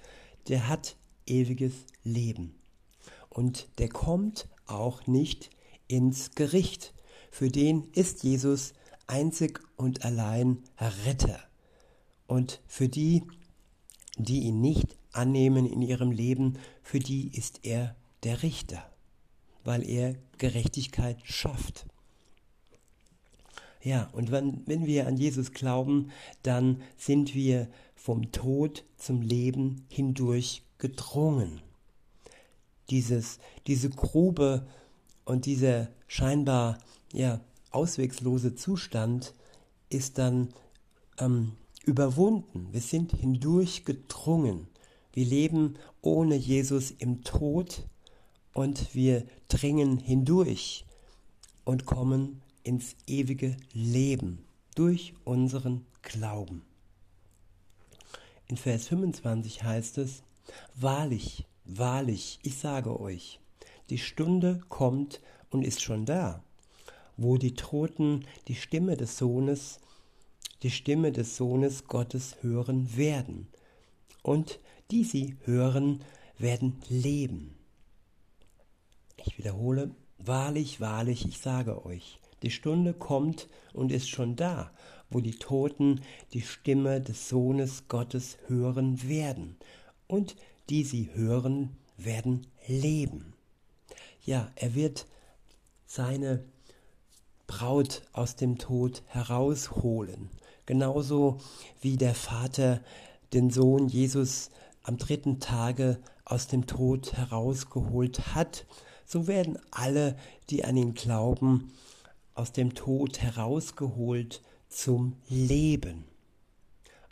der 0.49 0.69
hat 0.69 0.97
ewiges 1.27 1.73
Leben. 2.05 2.55
Und 3.29 3.69
der 3.79 3.89
kommt 3.89 4.49
auch 4.67 5.07
nicht 5.07 5.51
ins 5.87 6.33
Gericht. 6.35 6.95
Für 7.31 7.49
den 7.49 7.85
ist 7.93 8.25
Jesus 8.25 8.73
einzig 9.07 9.61
und 9.77 10.05
allein 10.05 10.59
Retter. 11.05 11.39
Und 12.27 12.61
für 12.67 12.89
die, 12.89 13.23
die 14.17 14.41
ihn 14.41 14.61
nicht 14.61 14.97
annehmen 15.13 15.65
in 15.65 15.81
ihrem 15.81 16.11
Leben, 16.11 16.59
für 16.83 16.99
die 16.99 17.29
ist 17.29 17.65
er 17.65 17.95
der 18.25 18.43
Richter 18.43 18.85
weil 19.69 19.87
er 19.87 20.15
Gerechtigkeit 20.39 21.19
schafft. 21.25 21.85
Ja, 23.83 24.09
und 24.13 24.31
wenn, 24.31 24.67
wenn 24.67 24.87
wir 24.87 25.07
an 25.07 25.17
Jesus 25.17 25.53
glauben, 25.53 26.11
dann 26.43 26.83
sind 26.97 27.35
wir 27.35 27.69
vom 27.95 28.33
Tod 28.33 28.85
zum 28.97 29.23
Leben 29.23 29.85
hindurch 29.89 30.63
gedrungen. 30.79 31.61
Dieses, 32.91 33.39
diese 33.67 33.91
Grube 33.91 34.67
und 35.25 35.47
dieser 35.47 35.89
scheinbar 36.07 36.79
ja, 37.13 37.41
auswegslose 37.71 38.55
Zustand 38.55 39.35
ist 39.91 40.19
dann 40.19 40.49
ähm, 41.19 41.53
überwunden. 41.85 42.69
Wir 42.73 42.81
sind 42.81 43.13
hindurch 43.13 43.85
gedrungen. 43.85 44.69
Wir 45.13 45.25
leben 45.25 45.75
ohne 46.03 46.37
Jesus 46.37 46.91
im 46.91 47.23
Tod 47.25 47.85
und 48.55 48.95
wir 48.95 49.25
dringen 49.49 49.99
hindurch 49.99 50.85
und 51.65 51.85
kommen 51.85 52.41
ins 52.69 52.97
ewige 53.07 53.57
Leben 53.73 54.45
durch 54.75 55.15
unseren 55.25 55.87
Glauben. 56.03 56.61
In 58.47 58.59
Vers 58.59 58.89
25 58.89 59.63
heißt 59.63 59.97
es, 59.97 60.23
Wahrlich, 60.75 61.47
wahrlich, 61.65 62.39
ich 62.43 62.59
sage 62.59 63.01
euch, 63.01 63.41
die 63.89 63.97
Stunde 63.97 64.61
kommt 64.69 65.23
und 65.49 65.65
ist 65.65 65.81
schon 65.81 66.05
da, 66.05 66.43
wo 67.17 67.39
die 67.39 67.55
Toten 67.55 68.27
die 68.49 68.55
Stimme 68.55 68.99
des 68.99 69.17
Sohnes, 69.17 69.81
die 70.63 70.71
Stimme 70.71 71.11
des 71.11 71.39
Sohnes 71.39 71.87
Gottes 71.87 72.37
hören 72.43 72.99
werden. 72.99 73.49
Und 74.23 74.61
die 74.91 75.05
sie 75.05 75.39
hören, 75.45 76.05
werden 76.37 76.77
leben. 76.91 77.55
Ich 79.17 79.39
wiederhole, 79.39 79.91
wahrlich, 80.19 80.83
wahrlich, 80.83 81.27
ich 81.27 81.39
sage 81.39 81.87
euch, 81.87 82.21
die 82.43 82.51
Stunde 82.51 82.95
kommt 82.95 83.49
und 83.73 83.93
ist 83.93 84.09
schon 84.09 84.37
da, 84.37 84.71
wo 85.11 85.21
die 85.21 85.39
Toten 85.39 86.01
die 86.33 86.43
Stimme 86.43 87.01
des 87.01 87.29
Sohnes 87.29 87.89
Gottes 87.89 88.39
hören 88.47 89.09
werden. 89.09 89.57
Und 90.07 90.37
die 90.69 90.85
sie 90.85 91.11
hören, 91.15 91.77
werden 91.97 92.47
leben. 92.67 93.35
Ja, 94.25 94.51
er 94.57 94.75
wird 94.75 95.07
seine 95.87 96.45
Braut 97.47 98.03
aus 98.13 98.37
dem 98.37 98.59
Tod 98.59 99.03
herausholen. 99.07 100.29
Genauso 100.67 101.39
wie 101.81 101.97
der 101.97 102.15
Vater 102.15 102.83
den 103.33 103.51
Sohn 103.51 103.89
Jesus 103.89 104.51
am 104.83 104.99
dritten 104.99 105.41
Tage 105.41 105.99
aus 106.25 106.47
dem 106.47 106.67
Tod 106.67 107.15
herausgeholt 107.15 108.35
hat, 108.35 108.67
so 109.07 109.27
werden 109.27 109.59
alle, 109.71 110.17
die 110.51 110.65
an 110.65 110.77
ihn 110.77 110.93
glauben, 110.93 111.73
aus 112.39 112.53
dem 112.53 112.75
Tod 112.75 113.21
herausgeholt 113.21 114.43
zum 114.69 115.17
Leben. 115.29 116.05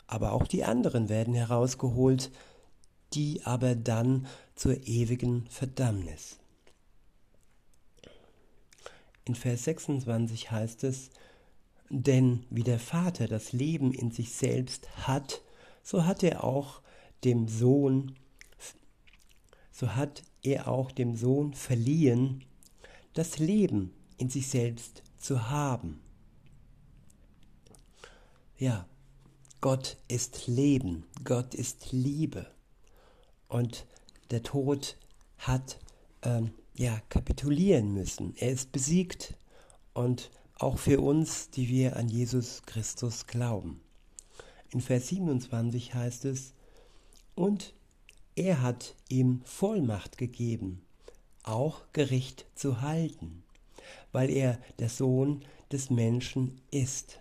Aber 0.07 0.31
auch 0.31 0.47
die 0.47 0.63
anderen 0.63 1.09
werden 1.09 1.33
herausgeholt, 1.33 2.31
die 3.13 3.45
aber 3.45 3.75
dann 3.75 4.25
zur 4.55 4.87
ewigen 4.87 5.45
Verdammnis. 5.49 6.37
In 9.25 9.35
Vers 9.35 9.65
26 9.65 10.51
heißt 10.51 10.85
es, 10.85 11.09
denn 11.89 12.45
wie 12.49 12.63
der 12.63 12.79
Vater 12.79 13.27
das 13.27 13.51
Leben 13.51 13.93
in 13.93 14.11
sich 14.11 14.31
selbst 14.33 14.87
hat, 15.07 15.41
so 15.83 16.05
hat 16.05 16.23
er 16.23 16.45
auch 16.45 16.81
dem 17.25 17.49
Sohn, 17.49 18.15
so 19.71 19.95
hat 19.95 20.23
er 20.41 20.69
auch 20.69 20.91
dem 20.91 21.17
Sohn 21.17 21.53
verliehen, 21.53 22.45
das 23.13 23.39
Leben 23.39 23.93
in 24.17 24.29
sich 24.29 24.47
selbst 24.47 25.03
zu 25.17 25.49
haben. 25.49 26.01
Ja, 28.57 28.87
Gott 29.61 29.97
ist 30.07 30.47
Leben, 30.47 31.05
Gott 31.23 31.53
ist 31.53 31.91
Liebe. 31.91 32.51
Und 33.47 33.85
der 34.31 34.43
Tod 34.43 34.97
hat 35.37 35.79
ähm, 36.21 36.51
ja 36.75 36.99
kapitulieren 37.09 37.93
müssen. 37.93 38.35
Er 38.37 38.51
ist 38.51 38.71
besiegt 38.71 39.35
und 39.93 40.31
auch 40.55 40.77
für 40.77 41.01
uns, 41.01 41.49
die 41.49 41.69
wir 41.69 41.95
an 41.95 42.09
Jesus 42.09 42.63
Christus 42.63 43.27
glauben. 43.27 43.81
In 44.69 44.81
Vers 44.81 45.07
27 45.09 45.93
heißt 45.93 46.25
es, 46.25 46.53
und 47.35 47.73
er 48.35 48.61
hat 48.61 48.95
ihm 49.09 49.41
Vollmacht 49.45 50.17
gegeben, 50.17 50.81
auch 51.43 51.81
Gericht 51.93 52.45
zu 52.55 52.81
halten, 52.81 53.43
weil 54.11 54.29
er 54.29 54.59
der 54.79 54.89
Sohn 54.89 55.43
des 55.71 55.89
Menschen 55.89 56.61
ist. 56.71 57.19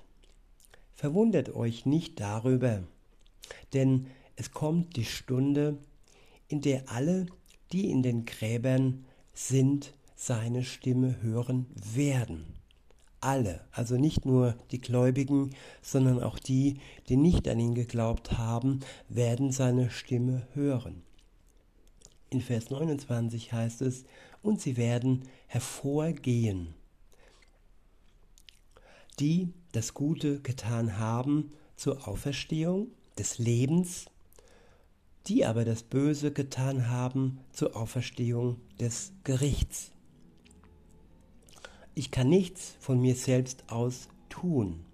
Verwundert 0.94 1.54
euch 1.54 1.84
nicht 1.84 2.20
darüber, 2.20 2.82
denn 3.74 4.06
es 4.36 4.52
kommt 4.52 4.96
die 4.96 5.04
Stunde, 5.04 5.78
in 6.48 6.60
der 6.60 6.90
alle, 6.90 7.26
die 7.72 7.90
in 7.90 8.02
den 8.02 8.24
Gräbern 8.24 9.04
sind, 9.32 9.92
seine 10.14 10.64
Stimme 10.64 11.20
hören 11.22 11.66
werden. 11.74 12.54
Alle, 13.20 13.64
also 13.72 13.96
nicht 13.96 14.24
nur 14.24 14.54
die 14.70 14.80
Gläubigen, 14.80 15.50
sondern 15.82 16.22
auch 16.22 16.38
die, 16.38 16.78
die 17.08 17.16
nicht 17.16 17.48
an 17.48 17.58
ihn 17.58 17.74
geglaubt 17.74 18.38
haben, 18.38 18.80
werden 19.08 19.52
seine 19.52 19.90
Stimme 19.90 20.46
hören. 20.54 21.02
In 22.30 22.40
Vers 22.40 22.70
29 22.70 23.52
heißt 23.52 23.82
es, 23.82 24.04
und 24.42 24.60
sie 24.60 24.76
werden 24.76 25.28
hervorgehen. 25.46 26.74
Die 29.18 29.52
das 29.72 29.94
Gute 29.94 30.40
getan 30.40 30.98
haben 30.98 31.52
zur 31.76 32.06
Auferstehung 32.06 32.88
des 33.18 33.38
Lebens 33.38 34.06
die 35.26 35.44
aber 35.44 35.64
das 35.64 35.82
Böse 35.82 36.32
getan 36.32 36.88
haben 36.88 37.40
zur 37.52 37.76
Auferstehung 37.76 38.60
des 38.78 39.12
Gerichts. 39.24 39.90
Ich 41.94 42.10
kann 42.10 42.28
nichts 42.28 42.76
von 42.78 43.00
mir 43.00 43.16
selbst 43.16 43.70
aus 43.70 44.08
tun. 44.28 44.84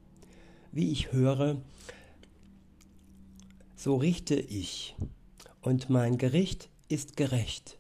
Wie 0.71 0.91
ich 0.91 1.13
höre, 1.13 1.61
so 3.77 3.97
richte 3.97 4.37
ich, 4.37 4.97
und 5.61 5.91
mein 5.91 6.17
Gericht 6.17 6.71
ist 6.93 7.17
gerecht, 7.17 7.79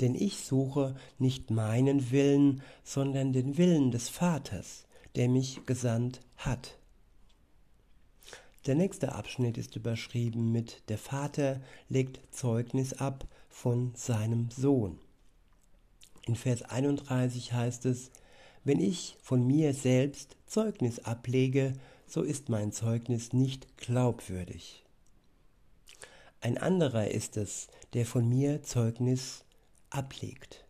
denn 0.00 0.14
ich 0.14 0.38
suche 0.38 0.94
nicht 1.18 1.50
meinen 1.50 2.10
Willen, 2.10 2.62
sondern 2.84 3.32
den 3.32 3.58
Willen 3.58 3.90
des 3.90 4.08
Vaters, 4.08 4.86
der 5.16 5.28
mich 5.28 5.66
gesandt 5.66 6.20
hat. 6.36 6.78
Der 8.66 8.74
nächste 8.74 9.14
Abschnitt 9.14 9.58
ist 9.58 9.76
überschrieben 9.76 10.50
mit 10.52 10.88
Der 10.88 10.98
Vater 10.98 11.60
legt 11.88 12.20
Zeugnis 12.34 12.94
ab 12.94 13.26
von 13.50 13.92
seinem 13.94 14.50
Sohn. 14.50 14.98
In 16.26 16.36
Vers 16.36 16.62
31 16.62 17.52
heißt 17.52 17.84
es, 17.84 18.10
wenn 18.62 18.80
ich 18.80 19.18
von 19.20 19.46
mir 19.46 19.74
selbst 19.74 20.36
Zeugnis 20.46 21.00
ablege, 21.00 21.74
so 22.06 22.22
ist 22.22 22.48
mein 22.48 22.72
Zeugnis 22.72 23.34
nicht 23.34 23.76
glaubwürdig. 23.76 24.83
Ein 26.44 26.58
anderer 26.58 27.10
ist 27.10 27.36
es, 27.36 27.66
der 27.94 28.06
von 28.06 28.28
mir 28.28 28.62
Zeugnis 28.62 29.44
ablegt. 29.90 30.64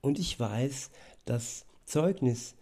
Und 0.00 0.18
ich 0.18 0.38
weiß, 0.38 0.90
dass 1.24 1.64
Zeugnis, 1.86 2.54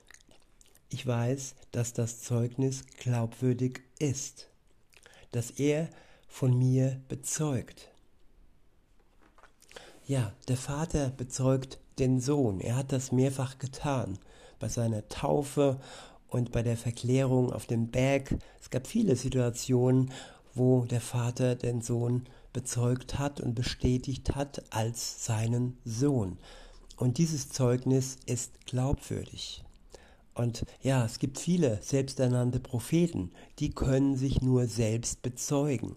ich 0.90 1.06
weiß, 1.06 1.54
dass 1.72 1.92
das 1.92 2.20
Zeugnis 2.20 2.84
glaubwürdig 2.98 3.80
ist 3.98 4.50
das 5.32 5.50
er 5.50 5.88
von 6.28 6.56
mir 6.56 7.00
bezeugt. 7.08 7.88
Ja, 10.06 10.32
der 10.48 10.56
Vater 10.56 11.10
bezeugt 11.10 11.78
den 11.98 12.20
Sohn. 12.20 12.60
Er 12.60 12.76
hat 12.76 12.92
das 12.92 13.12
mehrfach 13.12 13.58
getan. 13.58 14.18
Bei 14.58 14.68
seiner 14.68 15.08
Taufe 15.08 15.80
und 16.28 16.52
bei 16.52 16.62
der 16.62 16.76
Verklärung 16.76 17.52
auf 17.52 17.66
dem 17.66 17.88
Berg. 17.88 18.36
Es 18.60 18.70
gab 18.70 18.86
viele 18.86 19.16
Situationen, 19.16 20.10
wo 20.54 20.84
der 20.84 21.00
Vater 21.00 21.54
den 21.54 21.80
Sohn 21.80 22.20
bezeugt 22.20 22.39
hat 23.18 23.40
und 23.40 23.54
bestätigt 23.54 24.34
hat 24.34 24.62
als 24.70 25.24
seinen 25.24 25.78
Sohn. 25.84 26.38
Und 26.96 27.18
dieses 27.18 27.48
Zeugnis 27.48 28.16
ist 28.26 28.66
glaubwürdig. 28.66 29.64
Und 30.34 30.64
ja, 30.82 31.04
es 31.04 31.18
gibt 31.18 31.38
viele 31.38 31.82
selbsternannte 31.82 32.60
Propheten, 32.60 33.32
die 33.58 33.70
können 33.70 34.16
sich 34.16 34.42
nur 34.42 34.66
selbst 34.66 35.22
bezeugen. 35.22 35.96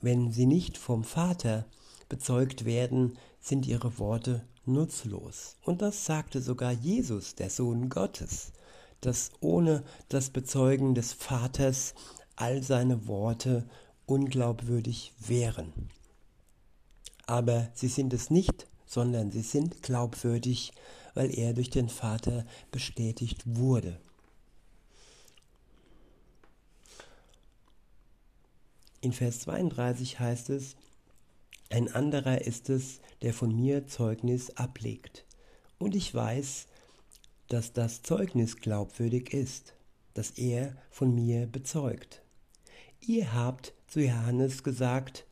Wenn 0.00 0.32
sie 0.32 0.46
nicht 0.46 0.78
vom 0.78 1.04
Vater 1.04 1.66
bezeugt 2.08 2.64
werden, 2.64 3.16
sind 3.40 3.66
ihre 3.66 3.98
Worte 3.98 4.44
nutzlos. 4.64 5.56
Und 5.62 5.82
das 5.82 6.04
sagte 6.04 6.42
sogar 6.42 6.72
Jesus, 6.72 7.34
der 7.34 7.50
Sohn 7.50 7.88
Gottes, 7.88 8.52
dass 9.00 9.30
ohne 9.40 9.84
das 10.08 10.30
Bezeugen 10.30 10.94
des 10.94 11.12
Vaters 11.12 11.94
all 12.36 12.62
seine 12.62 13.06
Worte 13.06 13.68
unglaubwürdig 14.12 15.14
wären. 15.18 15.72
Aber 17.26 17.70
sie 17.72 17.88
sind 17.88 18.12
es 18.12 18.28
nicht, 18.28 18.66
sondern 18.84 19.30
sie 19.30 19.40
sind 19.40 19.82
glaubwürdig, 19.82 20.72
weil 21.14 21.34
er 21.34 21.54
durch 21.54 21.70
den 21.70 21.88
Vater 21.88 22.44
bestätigt 22.70 23.42
wurde. 23.46 23.98
In 29.00 29.14
Vers 29.14 29.40
32 29.40 30.20
heißt 30.20 30.50
es, 30.50 30.76
ein 31.70 31.90
anderer 31.90 32.42
ist 32.42 32.68
es, 32.68 33.00
der 33.22 33.32
von 33.32 33.56
mir 33.56 33.86
Zeugnis 33.86 34.50
ablegt. 34.56 35.24
Und 35.78 35.94
ich 35.94 36.14
weiß, 36.14 36.66
dass 37.48 37.72
das 37.72 38.02
Zeugnis 38.02 38.58
glaubwürdig 38.58 39.32
ist, 39.32 39.72
das 40.12 40.32
er 40.32 40.76
von 40.90 41.14
mir 41.14 41.46
bezeugt. 41.46 42.22
Ihr 43.00 43.32
habt 43.32 43.72
zu 43.92 44.00
Johannes 44.00 44.62
gesagt, 44.62 45.26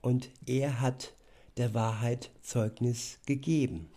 und 0.00 0.30
er 0.46 0.80
hat 0.80 1.12
der 1.56 1.74
Wahrheit 1.74 2.30
Zeugnis 2.40 3.18
gegeben. 3.26 3.90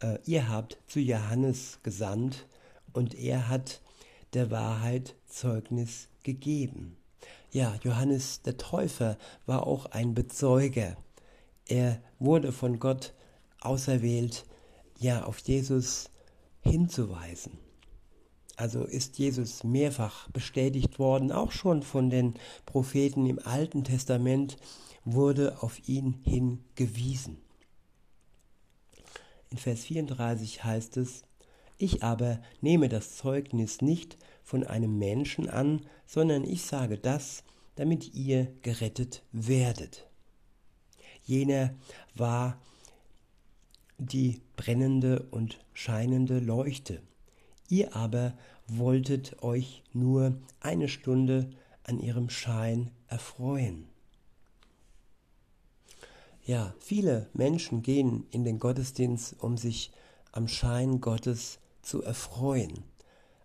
Äh, 0.00 0.16
ihr 0.24 0.48
habt 0.48 0.78
zu 0.86 0.98
Johannes 0.98 1.80
gesandt, 1.82 2.46
und 2.94 3.14
er 3.14 3.48
hat 3.48 3.82
der 4.32 4.50
Wahrheit 4.50 5.14
Zeugnis 5.26 6.08
gegeben. 6.22 6.96
Ja, 7.52 7.78
Johannes 7.82 8.40
der 8.40 8.56
Täufer 8.56 9.18
war 9.44 9.66
auch 9.66 9.86
ein 9.86 10.14
Bezeuger. 10.14 10.96
Er 11.66 12.02
wurde 12.18 12.52
von 12.52 12.78
Gott 12.78 13.12
auserwählt, 13.60 14.46
ja, 14.98 15.22
auf 15.22 15.38
Jesus 15.40 16.08
hinzuweisen. 16.62 17.69
Also 18.60 18.84
ist 18.84 19.18
Jesus 19.18 19.64
mehrfach 19.64 20.28
bestätigt 20.32 20.98
worden, 20.98 21.32
auch 21.32 21.50
schon 21.50 21.82
von 21.82 22.10
den 22.10 22.34
Propheten 22.66 23.24
im 23.24 23.38
Alten 23.38 23.84
Testament 23.84 24.58
wurde 25.02 25.62
auf 25.62 25.88
ihn 25.88 26.20
hingewiesen. 26.24 27.38
In 29.48 29.56
Vers 29.56 29.84
34 29.84 30.62
heißt 30.62 30.98
es, 30.98 31.22
ich 31.78 32.02
aber 32.02 32.42
nehme 32.60 32.90
das 32.90 33.16
Zeugnis 33.16 33.80
nicht 33.80 34.18
von 34.44 34.66
einem 34.66 34.98
Menschen 34.98 35.48
an, 35.48 35.86
sondern 36.04 36.44
ich 36.44 36.66
sage 36.66 36.98
das, 36.98 37.44
damit 37.76 38.12
ihr 38.12 38.52
gerettet 38.60 39.22
werdet. 39.32 40.06
Jener 41.24 41.72
war 42.14 42.60
die 43.96 44.42
brennende 44.56 45.28
und 45.30 45.64
scheinende 45.72 46.40
Leuchte. 46.40 47.00
Ihr 47.70 47.94
aber 47.94 48.34
wolltet 48.66 49.42
euch 49.42 49.82
nur 49.92 50.34
eine 50.58 50.88
Stunde 50.88 51.48
an 51.84 52.00
ihrem 52.00 52.28
Schein 52.28 52.90
erfreuen. 53.06 53.86
Ja, 56.44 56.74
viele 56.80 57.28
Menschen 57.32 57.82
gehen 57.82 58.26
in 58.32 58.44
den 58.44 58.58
Gottesdienst, 58.58 59.36
um 59.38 59.56
sich 59.56 59.92
am 60.32 60.48
Schein 60.48 61.00
Gottes 61.00 61.60
zu 61.80 62.02
erfreuen. 62.02 62.82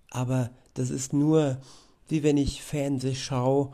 Aber 0.10 0.50
das 0.74 0.90
ist 0.90 1.14
nur, 1.14 1.62
wie 2.08 2.24
wenn 2.24 2.38
ich 2.38 2.64
Fernseh 2.64 3.14
schaue, 3.14 3.72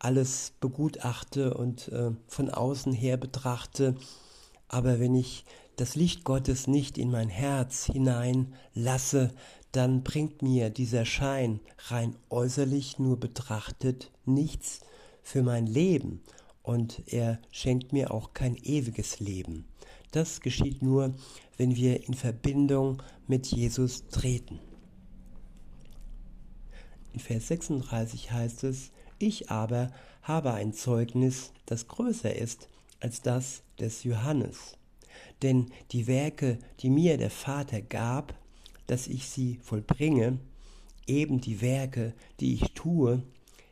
alles 0.00 0.52
begutachte 0.58 1.54
und 1.54 1.88
äh, 1.88 2.10
von 2.26 2.50
außen 2.50 2.92
her 2.92 3.16
betrachte. 3.16 3.94
Aber 4.66 4.98
wenn 4.98 5.14
ich 5.14 5.44
das 5.76 5.94
Licht 5.94 6.24
Gottes 6.24 6.66
nicht 6.66 6.98
in 6.98 7.10
mein 7.10 7.28
Herz 7.28 7.86
hinein 7.86 8.54
lasse, 8.74 9.30
dann 9.72 10.02
bringt 10.02 10.42
mir 10.42 10.70
dieser 10.70 11.04
Schein 11.04 11.60
rein 11.88 12.14
äußerlich 12.30 12.98
nur 12.98 13.18
betrachtet 13.18 14.10
nichts 14.24 14.80
für 15.22 15.42
mein 15.42 15.66
Leben 15.66 16.22
und 16.62 17.02
er 17.06 17.40
schenkt 17.50 17.92
mir 17.92 18.12
auch 18.12 18.34
kein 18.34 18.56
ewiges 18.56 19.18
Leben. 19.18 19.64
Das 20.10 20.40
geschieht 20.40 20.82
nur, 20.82 21.14
wenn 21.56 21.74
wir 21.74 22.06
in 22.06 22.14
Verbindung 22.14 23.02
mit 23.26 23.46
Jesus 23.46 24.06
treten. 24.08 24.60
In 27.14 27.20
Vers 27.20 27.48
36 27.48 28.30
heißt 28.30 28.64
es, 28.64 28.90
ich 29.18 29.50
aber 29.50 29.90
habe 30.22 30.52
ein 30.52 30.72
Zeugnis, 30.72 31.52
das 31.66 31.88
größer 31.88 32.34
ist 32.34 32.68
als 33.00 33.22
das 33.22 33.62
des 33.80 34.04
Johannes. 34.04 34.76
Denn 35.42 35.66
die 35.90 36.06
Werke, 36.06 36.58
die 36.80 36.90
mir 36.90 37.16
der 37.16 37.30
Vater 37.30 37.80
gab, 37.80 38.34
dass 38.86 39.06
ich 39.06 39.28
sie 39.28 39.58
vollbringe, 39.62 40.38
eben 41.06 41.40
die 41.40 41.60
Werke, 41.60 42.14
die 42.40 42.54
ich 42.54 42.72
tue, 42.74 43.22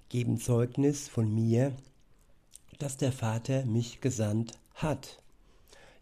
geben 0.08 0.38
Zeugnis 0.38 1.08
von 1.08 1.32
mir, 1.32 1.72
dass 2.78 2.96
der 2.96 3.12
Vater 3.12 3.64
mich 3.64 4.00
gesandt 4.00 4.52
hat. 4.74 5.22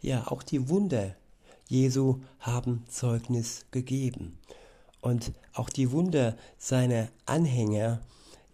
Ja, 0.01 0.29
auch 0.29 0.43
die 0.43 0.69
Wunder 0.69 1.15
Jesu 1.69 2.21
haben 2.41 2.85
Zeugnis 2.89 3.67
gegeben. 3.71 4.39
Und 5.01 5.33
auch 5.53 5.69
die 5.69 5.93
Wunder 5.93 6.37
seiner 6.57 7.09
Anhänger, 7.27 8.01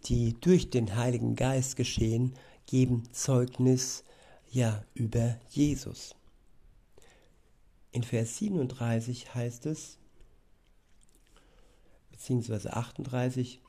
die 0.07 0.35
durch 0.41 0.71
den 0.71 0.97
Heiligen 0.97 1.37
Geist 1.37 1.77
geschehen, 1.77 2.35
geben 2.67 3.05
Zeugnis 3.13 4.05
ja 4.51 4.85
über 4.95 5.37
Jesus. 5.51 6.15
In 7.93 8.03
Vers 8.03 8.39
37 8.39 9.35
heißt 9.35 9.67
es, 9.67 9.99
beziehungsweise 12.25 12.73
38, 12.73 13.61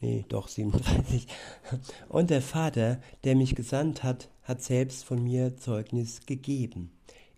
nee, 0.00 0.24
doch 0.30 0.48
37. 0.48 1.26
Und 2.08 2.30
der 2.30 2.40
Vater, 2.40 3.02
der 3.24 3.36
mich 3.36 3.54
gesandt 3.54 4.02
hat, 4.02 4.30
hat 4.44 4.62
selbst 4.62 5.04
von 5.04 5.22
mir 5.22 5.58
Zeugnis 5.58 6.24
gegeben. 6.24 6.90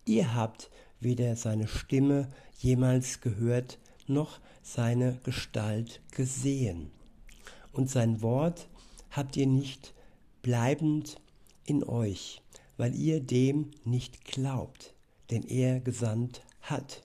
Ihr 0.05 0.33
habt 0.33 0.71
weder 1.01 1.35
seine 1.35 1.67
Stimme 1.67 2.29
jemals 2.61 3.21
gehört, 3.21 3.81
noch 4.07 4.39
seine 4.63 5.19
Gestalt 5.25 6.01
gesehen. 6.13 6.93
Und 7.73 7.91
sein 7.91 8.23
Wort 8.23 8.69
habt 9.11 9.37
ihr 9.37 9.49
nicht 9.49 9.93
bleibend 10.41 11.21
in 11.65 11.83
euch, 11.83 12.43
weil 12.77 12.95
ihr 12.95 13.19
dem 13.19 13.73
nicht 13.85 14.25
glaubt, 14.25 14.95
den 15.33 15.43
er 15.43 15.81
gesandt 15.81 16.45
hat. 16.61 17.04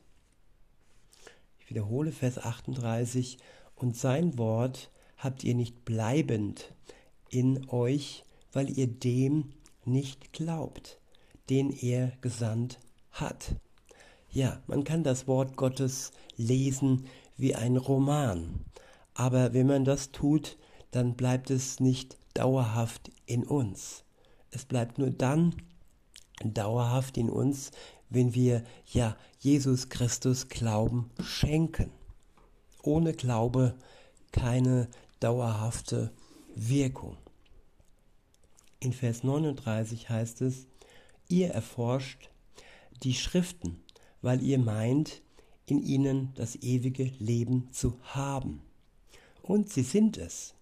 Wiederhole 1.70 2.12
Vers 2.12 2.40
38, 2.40 3.38
und 3.76 3.96
sein 3.96 4.38
Wort 4.38 4.90
habt 5.18 5.44
ihr 5.44 5.54
nicht 5.54 5.86
bleibend 5.86 6.74
in 7.30 7.70
euch, 7.70 8.24
weil 8.52 8.70
ihr 8.76 8.88
dem 8.88 9.54
nicht 9.86 10.34
glaubt, 10.34 11.00
den 11.50 11.70
er 11.70 12.12
gesandt 12.22 12.80
hat. 13.12 13.56
Ja, 14.32 14.62
man 14.68 14.84
kann 14.84 15.04
das 15.04 15.28
Wort 15.28 15.56
Gottes 15.58 16.12
lesen 16.38 17.06
wie 17.38 17.56
ein 17.56 17.78
Roman, 17.78 18.66
aber 19.14 19.54
wenn 19.54 19.68
man 19.68 19.86
das 19.86 20.12
tut, 20.12 20.58
dann 20.92 21.16
bleibt 21.16 21.52
es 21.52 21.80
nicht 21.80 22.18
dauerhaft 22.34 23.12
in 23.26 23.44
uns. 23.44 24.04
Es 24.50 24.66
bleibt 24.66 24.98
nur 24.98 25.12
dann 25.12 25.56
dauerhaft 26.44 27.18
in 27.18 27.30
uns, 27.30 27.72
wenn 28.10 28.34
wir 28.34 28.64
ja 28.86 29.16
Jesus 29.40 29.90
Christus 29.90 30.50
Glauben 30.50 31.10
schenken. 31.22 31.92
Ohne 32.82 33.14
Glaube 33.14 33.76
keine 34.32 34.88
dauerhafte 35.20 36.12
Wirkung. 36.56 37.18
In 38.80 38.94
Vers 38.94 39.24
39 39.24 40.10
heißt 40.10 40.42
es, 40.42 40.68
ihr 41.28 41.50
erforscht 41.50 42.30
die 43.04 43.14
Schriften, 43.14 43.82
weil 44.22 44.42
ihr 44.42 44.60
meint, 44.60 45.22
in 45.66 45.84
ihnen 45.84 46.34
das 46.36 46.56
ewige 46.56 47.12
Leben 47.20 47.72
zu 47.72 48.00
haben. 48.02 48.62
Und 49.44 49.70
sie 49.70 49.84
sind 49.84 50.18
es, 50.18 50.56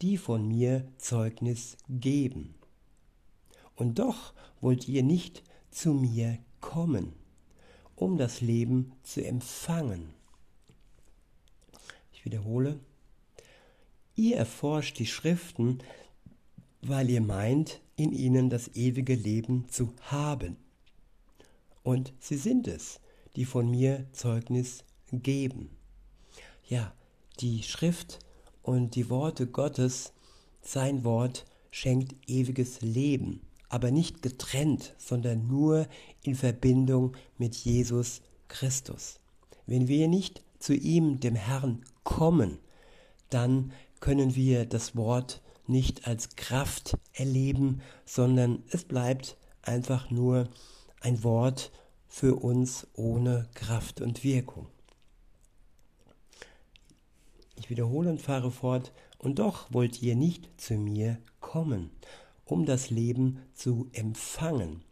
die 0.00 0.16
von 0.16 0.46
mir 0.48 0.86
Zeugnis 0.98 1.76
geben. 1.88 2.54
Und 3.76 3.98
doch 3.98 4.32
wollt 4.60 4.88
ihr 4.88 5.02
nicht 5.02 5.42
zu 5.70 5.92
mir 5.92 6.38
kommen, 6.62 7.12
um 7.94 8.16
das 8.16 8.40
Leben 8.40 8.92
zu 9.02 9.22
empfangen. 9.22 10.14
Ich 12.14 12.24
wiederhole, 12.24 12.80
Ihr 14.14 14.36
erforscht 14.36 14.98
die 14.98 15.06
Schriften, 15.06 15.78
weil 16.82 17.08
ihr 17.08 17.22
meint, 17.22 17.80
in 17.96 18.12
ihnen 18.12 18.50
das 18.50 18.68
ewige 18.74 19.14
Leben 19.14 19.68
zu 19.68 19.94
haben. 20.02 20.56
Und 21.82 22.12
sie 22.20 22.36
sind 22.36 22.68
es, 22.68 23.00
die 23.36 23.46
von 23.46 23.70
mir 23.70 24.06
Zeugnis 24.12 24.84
geben. 25.12 25.70
Ja, 26.68 26.92
die 27.40 27.62
Schrift 27.62 28.18
und 28.62 28.94
die 28.96 29.08
Worte 29.08 29.46
Gottes, 29.46 30.12
sein 30.60 31.04
Wort 31.04 31.46
schenkt 31.70 32.14
ewiges 32.28 32.82
Leben, 32.82 33.40
aber 33.72 33.90
nicht 33.90 34.20
getrennt, 34.20 34.94
sondern 34.98 35.46
nur 35.46 35.88
in 36.22 36.34
Verbindung 36.34 37.16
mit 37.38 37.56
Jesus 37.56 38.20
Christus. 38.48 39.18
Wenn 39.66 39.88
wir 39.88 40.08
nicht 40.08 40.44
zu 40.58 40.74
ihm, 40.74 41.20
dem 41.20 41.34
Herrn, 41.34 41.82
kommen, 42.04 42.58
dann 43.30 43.72
können 44.00 44.34
wir 44.34 44.66
das 44.66 44.94
Wort 44.94 45.40
nicht 45.66 46.06
als 46.06 46.36
Kraft 46.36 46.98
erleben, 47.14 47.80
sondern 48.04 48.62
es 48.68 48.84
bleibt 48.84 49.38
einfach 49.62 50.10
nur 50.10 50.50
ein 51.00 51.24
Wort 51.24 51.72
für 52.08 52.34
uns 52.36 52.86
ohne 52.92 53.48
Kraft 53.54 54.02
und 54.02 54.22
Wirkung. 54.22 54.66
Ich 57.56 57.70
wiederhole 57.70 58.10
und 58.10 58.20
fahre 58.20 58.50
fort, 58.50 58.92
und 59.16 59.38
doch 59.38 59.72
wollt 59.72 60.02
ihr 60.02 60.16
nicht 60.16 60.60
zu 60.60 60.74
mir 60.74 61.16
kommen, 61.40 61.90
um 62.44 62.66
das 62.66 62.90
Leben 62.90 63.38
zu 63.54 63.88
empfangen. 63.92 64.82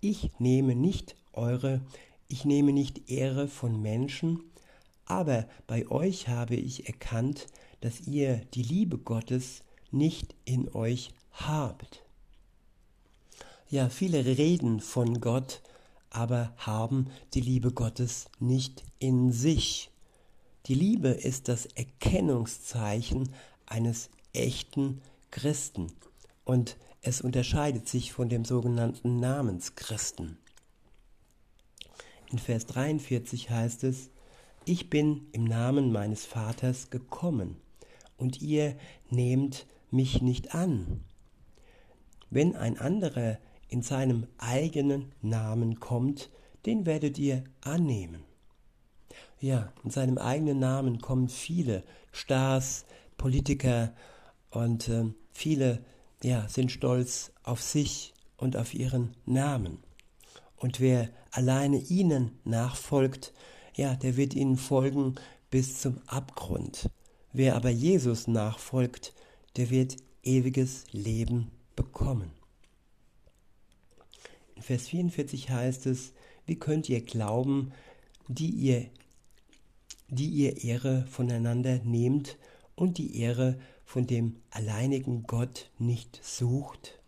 Ich 0.00 0.30
nehme 0.38 0.74
nicht 0.74 1.16
eure, 1.32 1.80
ich 2.28 2.44
nehme 2.44 2.72
nicht 2.72 3.10
Ehre 3.10 3.48
von 3.48 3.80
Menschen, 3.80 4.40
aber 5.06 5.46
bei 5.66 5.88
euch 5.90 6.28
habe 6.28 6.56
ich 6.56 6.86
erkannt, 6.86 7.46
dass 7.80 8.06
ihr 8.06 8.36
die 8.54 8.62
Liebe 8.62 8.98
Gottes 8.98 9.62
nicht 9.90 10.34
in 10.44 10.68
euch 10.74 11.10
habt. 11.32 12.02
Ja, 13.68 13.88
viele 13.88 14.24
reden 14.24 14.80
von 14.80 15.20
Gott, 15.20 15.62
aber 16.10 16.54
haben 16.56 17.10
die 17.34 17.40
Liebe 17.40 17.72
Gottes 17.72 18.26
nicht 18.38 18.84
in 18.98 19.32
sich. 19.32 19.90
Die 20.66 20.74
Liebe 20.74 21.08
ist 21.08 21.48
das 21.48 21.66
Erkennungszeichen 21.66 23.30
eines 23.66 24.10
echten 24.32 25.02
Christen 25.30 25.92
und 26.44 26.76
es 27.02 27.20
unterscheidet 27.20 27.88
sich 27.88 28.12
von 28.12 28.28
dem 28.28 28.44
sogenannten 28.44 29.20
Namenschristen. 29.20 30.38
In 32.30 32.38
Vers 32.38 32.66
43 32.66 33.50
heißt 33.50 33.84
es, 33.84 34.10
ich 34.64 34.88
bin 34.88 35.26
im 35.32 35.44
Namen 35.44 35.92
meines 35.92 36.24
Vaters 36.24 36.90
gekommen 36.90 37.56
und 38.16 38.40
ihr 38.40 38.76
nehmt 39.10 39.66
mich 39.90 40.22
nicht 40.22 40.54
an. 40.54 41.04
Wenn 42.30 42.56
ein 42.56 42.78
anderer 42.78 43.38
in 43.68 43.82
seinem 43.82 44.26
eigenen 44.38 45.12
Namen 45.20 45.80
kommt, 45.80 46.30
den 46.64 46.86
werdet 46.86 47.18
ihr 47.18 47.44
annehmen. 47.60 48.24
Ja, 49.40 49.72
in 49.84 49.90
seinem 49.90 50.16
eigenen 50.16 50.58
Namen 50.58 51.00
kommen 51.00 51.28
viele 51.28 51.84
Stars, 52.10 52.86
Politiker 53.16 53.94
und 54.50 54.88
äh, 54.88 55.04
viele 55.32 55.84
ja, 56.24 56.48
sind 56.48 56.72
stolz 56.72 57.32
auf 57.42 57.62
sich 57.62 58.14
und 58.36 58.56
auf 58.56 58.74
ihren 58.74 59.14
Namen. 59.26 59.78
Und 60.56 60.80
wer 60.80 61.10
alleine 61.30 61.76
ihnen 61.76 62.32
nachfolgt, 62.44 63.32
ja, 63.74 63.94
der 63.94 64.16
wird 64.16 64.34
ihnen 64.34 64.56
folgen 64.56 65.16
bis 65.50 65.80
zum 65.80 65.98
Abgrund. 66.06 66.90
Wer 67.32 67.56
aber 67.56 67.70
Jesus 67.70 68.26
nachfolgt, 68.26 69.12
der 69.56 69.70
wird 69.70 69.96
ewiges 70.22 70.84
Leben 70.92 71.50
bekommen. 71.76 72.30
In 74.56 74.62
Vers 74.62 74.88
44 74.88 75.50
heißt 75.50 75.86
es, 75.86 76.12
wie 76.46 76.58
könnt 76.58 76.88
ihr 76.88 77.02
glauben, 77.02 77.72
die 78.28 78.50
ihr, 78.50 78.86
die 80.08 80.28
ihr 80.28 80.64
Ehre 80.64 81.06
voneinander 81.10 81.80
nehmt 81.84 82.38
und 82.76 82.98
die 82.98 83.20
Ehre 83.20 83.58
von 83.94 84.08
dem 84.08 84.34
alleinigen 84.50 85.22
Gott 85.22 85.70
nicht 85.78 86.18
sucht? 86.20 86.98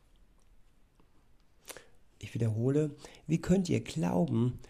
Ich 2.20 2.32
wiederhole, 2.32 2.94
wie 3.26 3.40
könnt 3.40 3.68
ihr 3.68 3.80
glauben, 3.80 4.60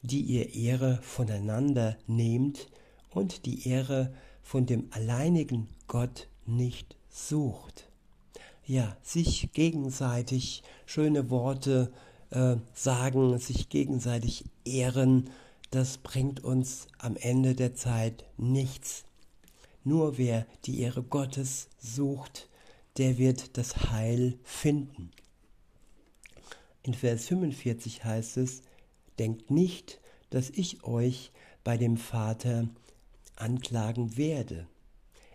die 0.00 0.20
ihr 0.20 0.54
Ehre 0.54 1.00
voneinander 1.02 1.96
nehmt 2.06 2.68
und 3.10 3.46
die 3.46 3.68
Ehre 3.68 4.14
von 4.44 4.66
dem 4.66 4.86
alleinigen 4.92 5.66
Gott 5.88 6.28
nicht 6.46 6.96
sucht? 7.10 7.88
Ja, 8.64 8.96
sich 9.02 9.50
gegenseitig 9.52 10.62
schöne 10.84 11.30
Worte 11.30 11.92
äh, 12.30 12.58
sagen, 12.74 13.40
sich 13.40 13.70
gegenseitig 13.70 14.44
ehren, 14.64 15.30
das 15.72 15.98
bringt 15.98 16.44
uns 16.44 16.86
am 16.98 17.16
Ende 17.16 17.56
der 17.56 17.74
Zeit 17.74 18.24
nichts. 18.36 19.02
Nur 19.86 20.18
wer 20.18 20.48
die 20.64 20.80
Ehre 20.80 21.04
Gottes 21.04 21.68
sucht, 21.78 22.48
der 22.96 23.18
wird 23.18 23.56
das 23.56 23.92
Heil 23.92 24.36
finden. 24.42 25.12
In 26.82 26.92
Vers 26.92 27.26
45 27.28 28.04
heißt 28.04 28.38
es, 28.38 28.62
denkt 29.20 29.52
nicht, 29.52 30.00
dass 30.30 30.50
ich 30.50 30.82
euch 30.82 31.30
bei 31.62 31.76
dem 31.76 31.98
Vater 31.98 32.68
anklagen 33.36 34.16
werde. 34.16 34.66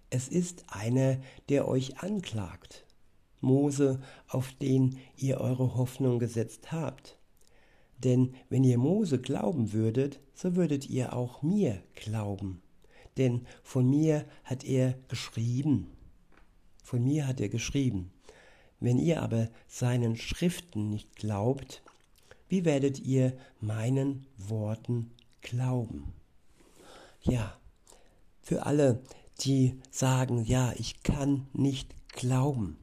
Es 0.10 0.28
ist 0.28 0.66
einer, 0.68 1.22
der 1.48 1.66
euch 1.70 2.00
anklagt. 2.00 2.86
Mose, 3.40 4.02
auf 4.28 4.52
den 4.52 5.00
ihr 5.16 5.40
eure 5.40 5.76
Hoffnung 5.76 6.20
gesetzt 6.20 6.74
habt. 6.74 7.18
Denn 8.00 8.36
wenn 8.50 8.66
ihr 8.66 8.78
Mose 8.78 9.22
glauben 9.22 9.72
würdet, 9.72 10.20
so 10.34 10.58
würdet 10.58 10.90
ihr 10.90 11.14
auch 11.14 11.42
mir 11.42 11.82
glauben. 11.96 12.62
Denn 13.17 13.45
von 13.63 13.89
mir 13.89 14.26
hat 14.43 14.63
er 14.63 14.95
geschrieben. 15.08 15.88
Von 16.84 17.04
mir 17.04 17.28
hat 17.28 17.39
er 17.39 17.50
geschrieben. 17.50 18.12
Wenn 18.80 18.97
ihr 18.97 19.21
aber 19.21 19.50
seinen 19.67 20.15
Schriften 20.15 20.89
nicht 20.89 21.15
glaubt, 21.15 21.84
wie 22.50 22.65
werdet 22.65 23.00
ihr 23.00 23.38
meinen 23.60 24.26
Worten 24.38 25.12
glauben? 25.41 26.13
Ja, 27.21 27.58
für 28.41 28.65
alle, 28.65 29.04
die 29.41 29.80
sagen, 29.91 30.43
ja, 30.43 30.74
ich 30.76 31.04
kann 31.04 31.47
nicht 31.54 31.93
glauben, 32.10 32.78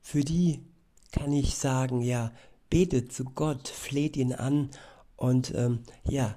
für 0.00 0.20
die 0.20 0.62
kann 1.10 1.32
ich 1.32 1.54
sagen, 1.56 2.00
ja, 2.02 2.32
betet 2.70 3.12
zu 3.12 3.24
Gott, 3.24 3.68
fleht 3.68 4.16
ihn 4.16 4.32
an 4.32 4.70
und 5.16 5.54
ähm, 5.54 5.80
ja, 6.04 6.36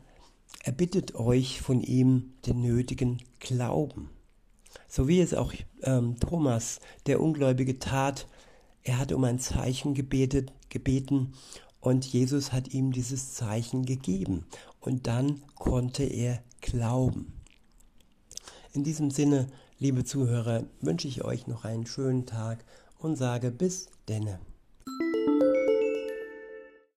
er 0.63 0.71
bittet 0.71 1.15
euch 1.15 1.61
von 1.61 1.81
ihm 1.81 2.33
den 2.45 2.61
nötigen 2.61 3.21
Glauben. 3.39 4.09
So 4.87 5.07
wie 5.07 5.19
es 5.19 5.33
auch 5.33 5.53
ähm, 5.83 6.19
Thomas, 6.19 6.79
der 7.07 7.21
Ungläubige, 7.21 7.79
tat. 7.79 8.27
Er 8.83 8.97
hat 8.97 9.11
um 9.11 9.23
ein 9.23 9.39
Zeichen 9.39 9.93
gebetet, 9.93 10.51
gebeten 10.69 11.33
und 11.79 12.05
Jesus 12.05 12.51
hat 12.51 12.73
ihm 12.73 12.91
dieses 12.91 13.33
Zeichen 13.33 13.85
gegeben. 13.85 14.45
Und 14.79 15.07
dann 15.07 15.41
konnte 15.55 16.03
er 16.03 16.43
glauben. 16.61 17.33
In 18.73 18.83
diesem 18.83 19.11
Sinne, 19.11 19.47
liebe 19.79 20.03
Zuhörer, 20.03 20.65
wünsche 20.79 21.07
ich 21.07 21.23
euch 21.23 21.47
noch 21.47 21.65
einen 21.65 21.85
schönen 21.85 22.25
Tag 22.25 22.63
und 22.99 23.15
sage 23.15 23.51
bis 23.51 23.89
denne. 24.07 24.39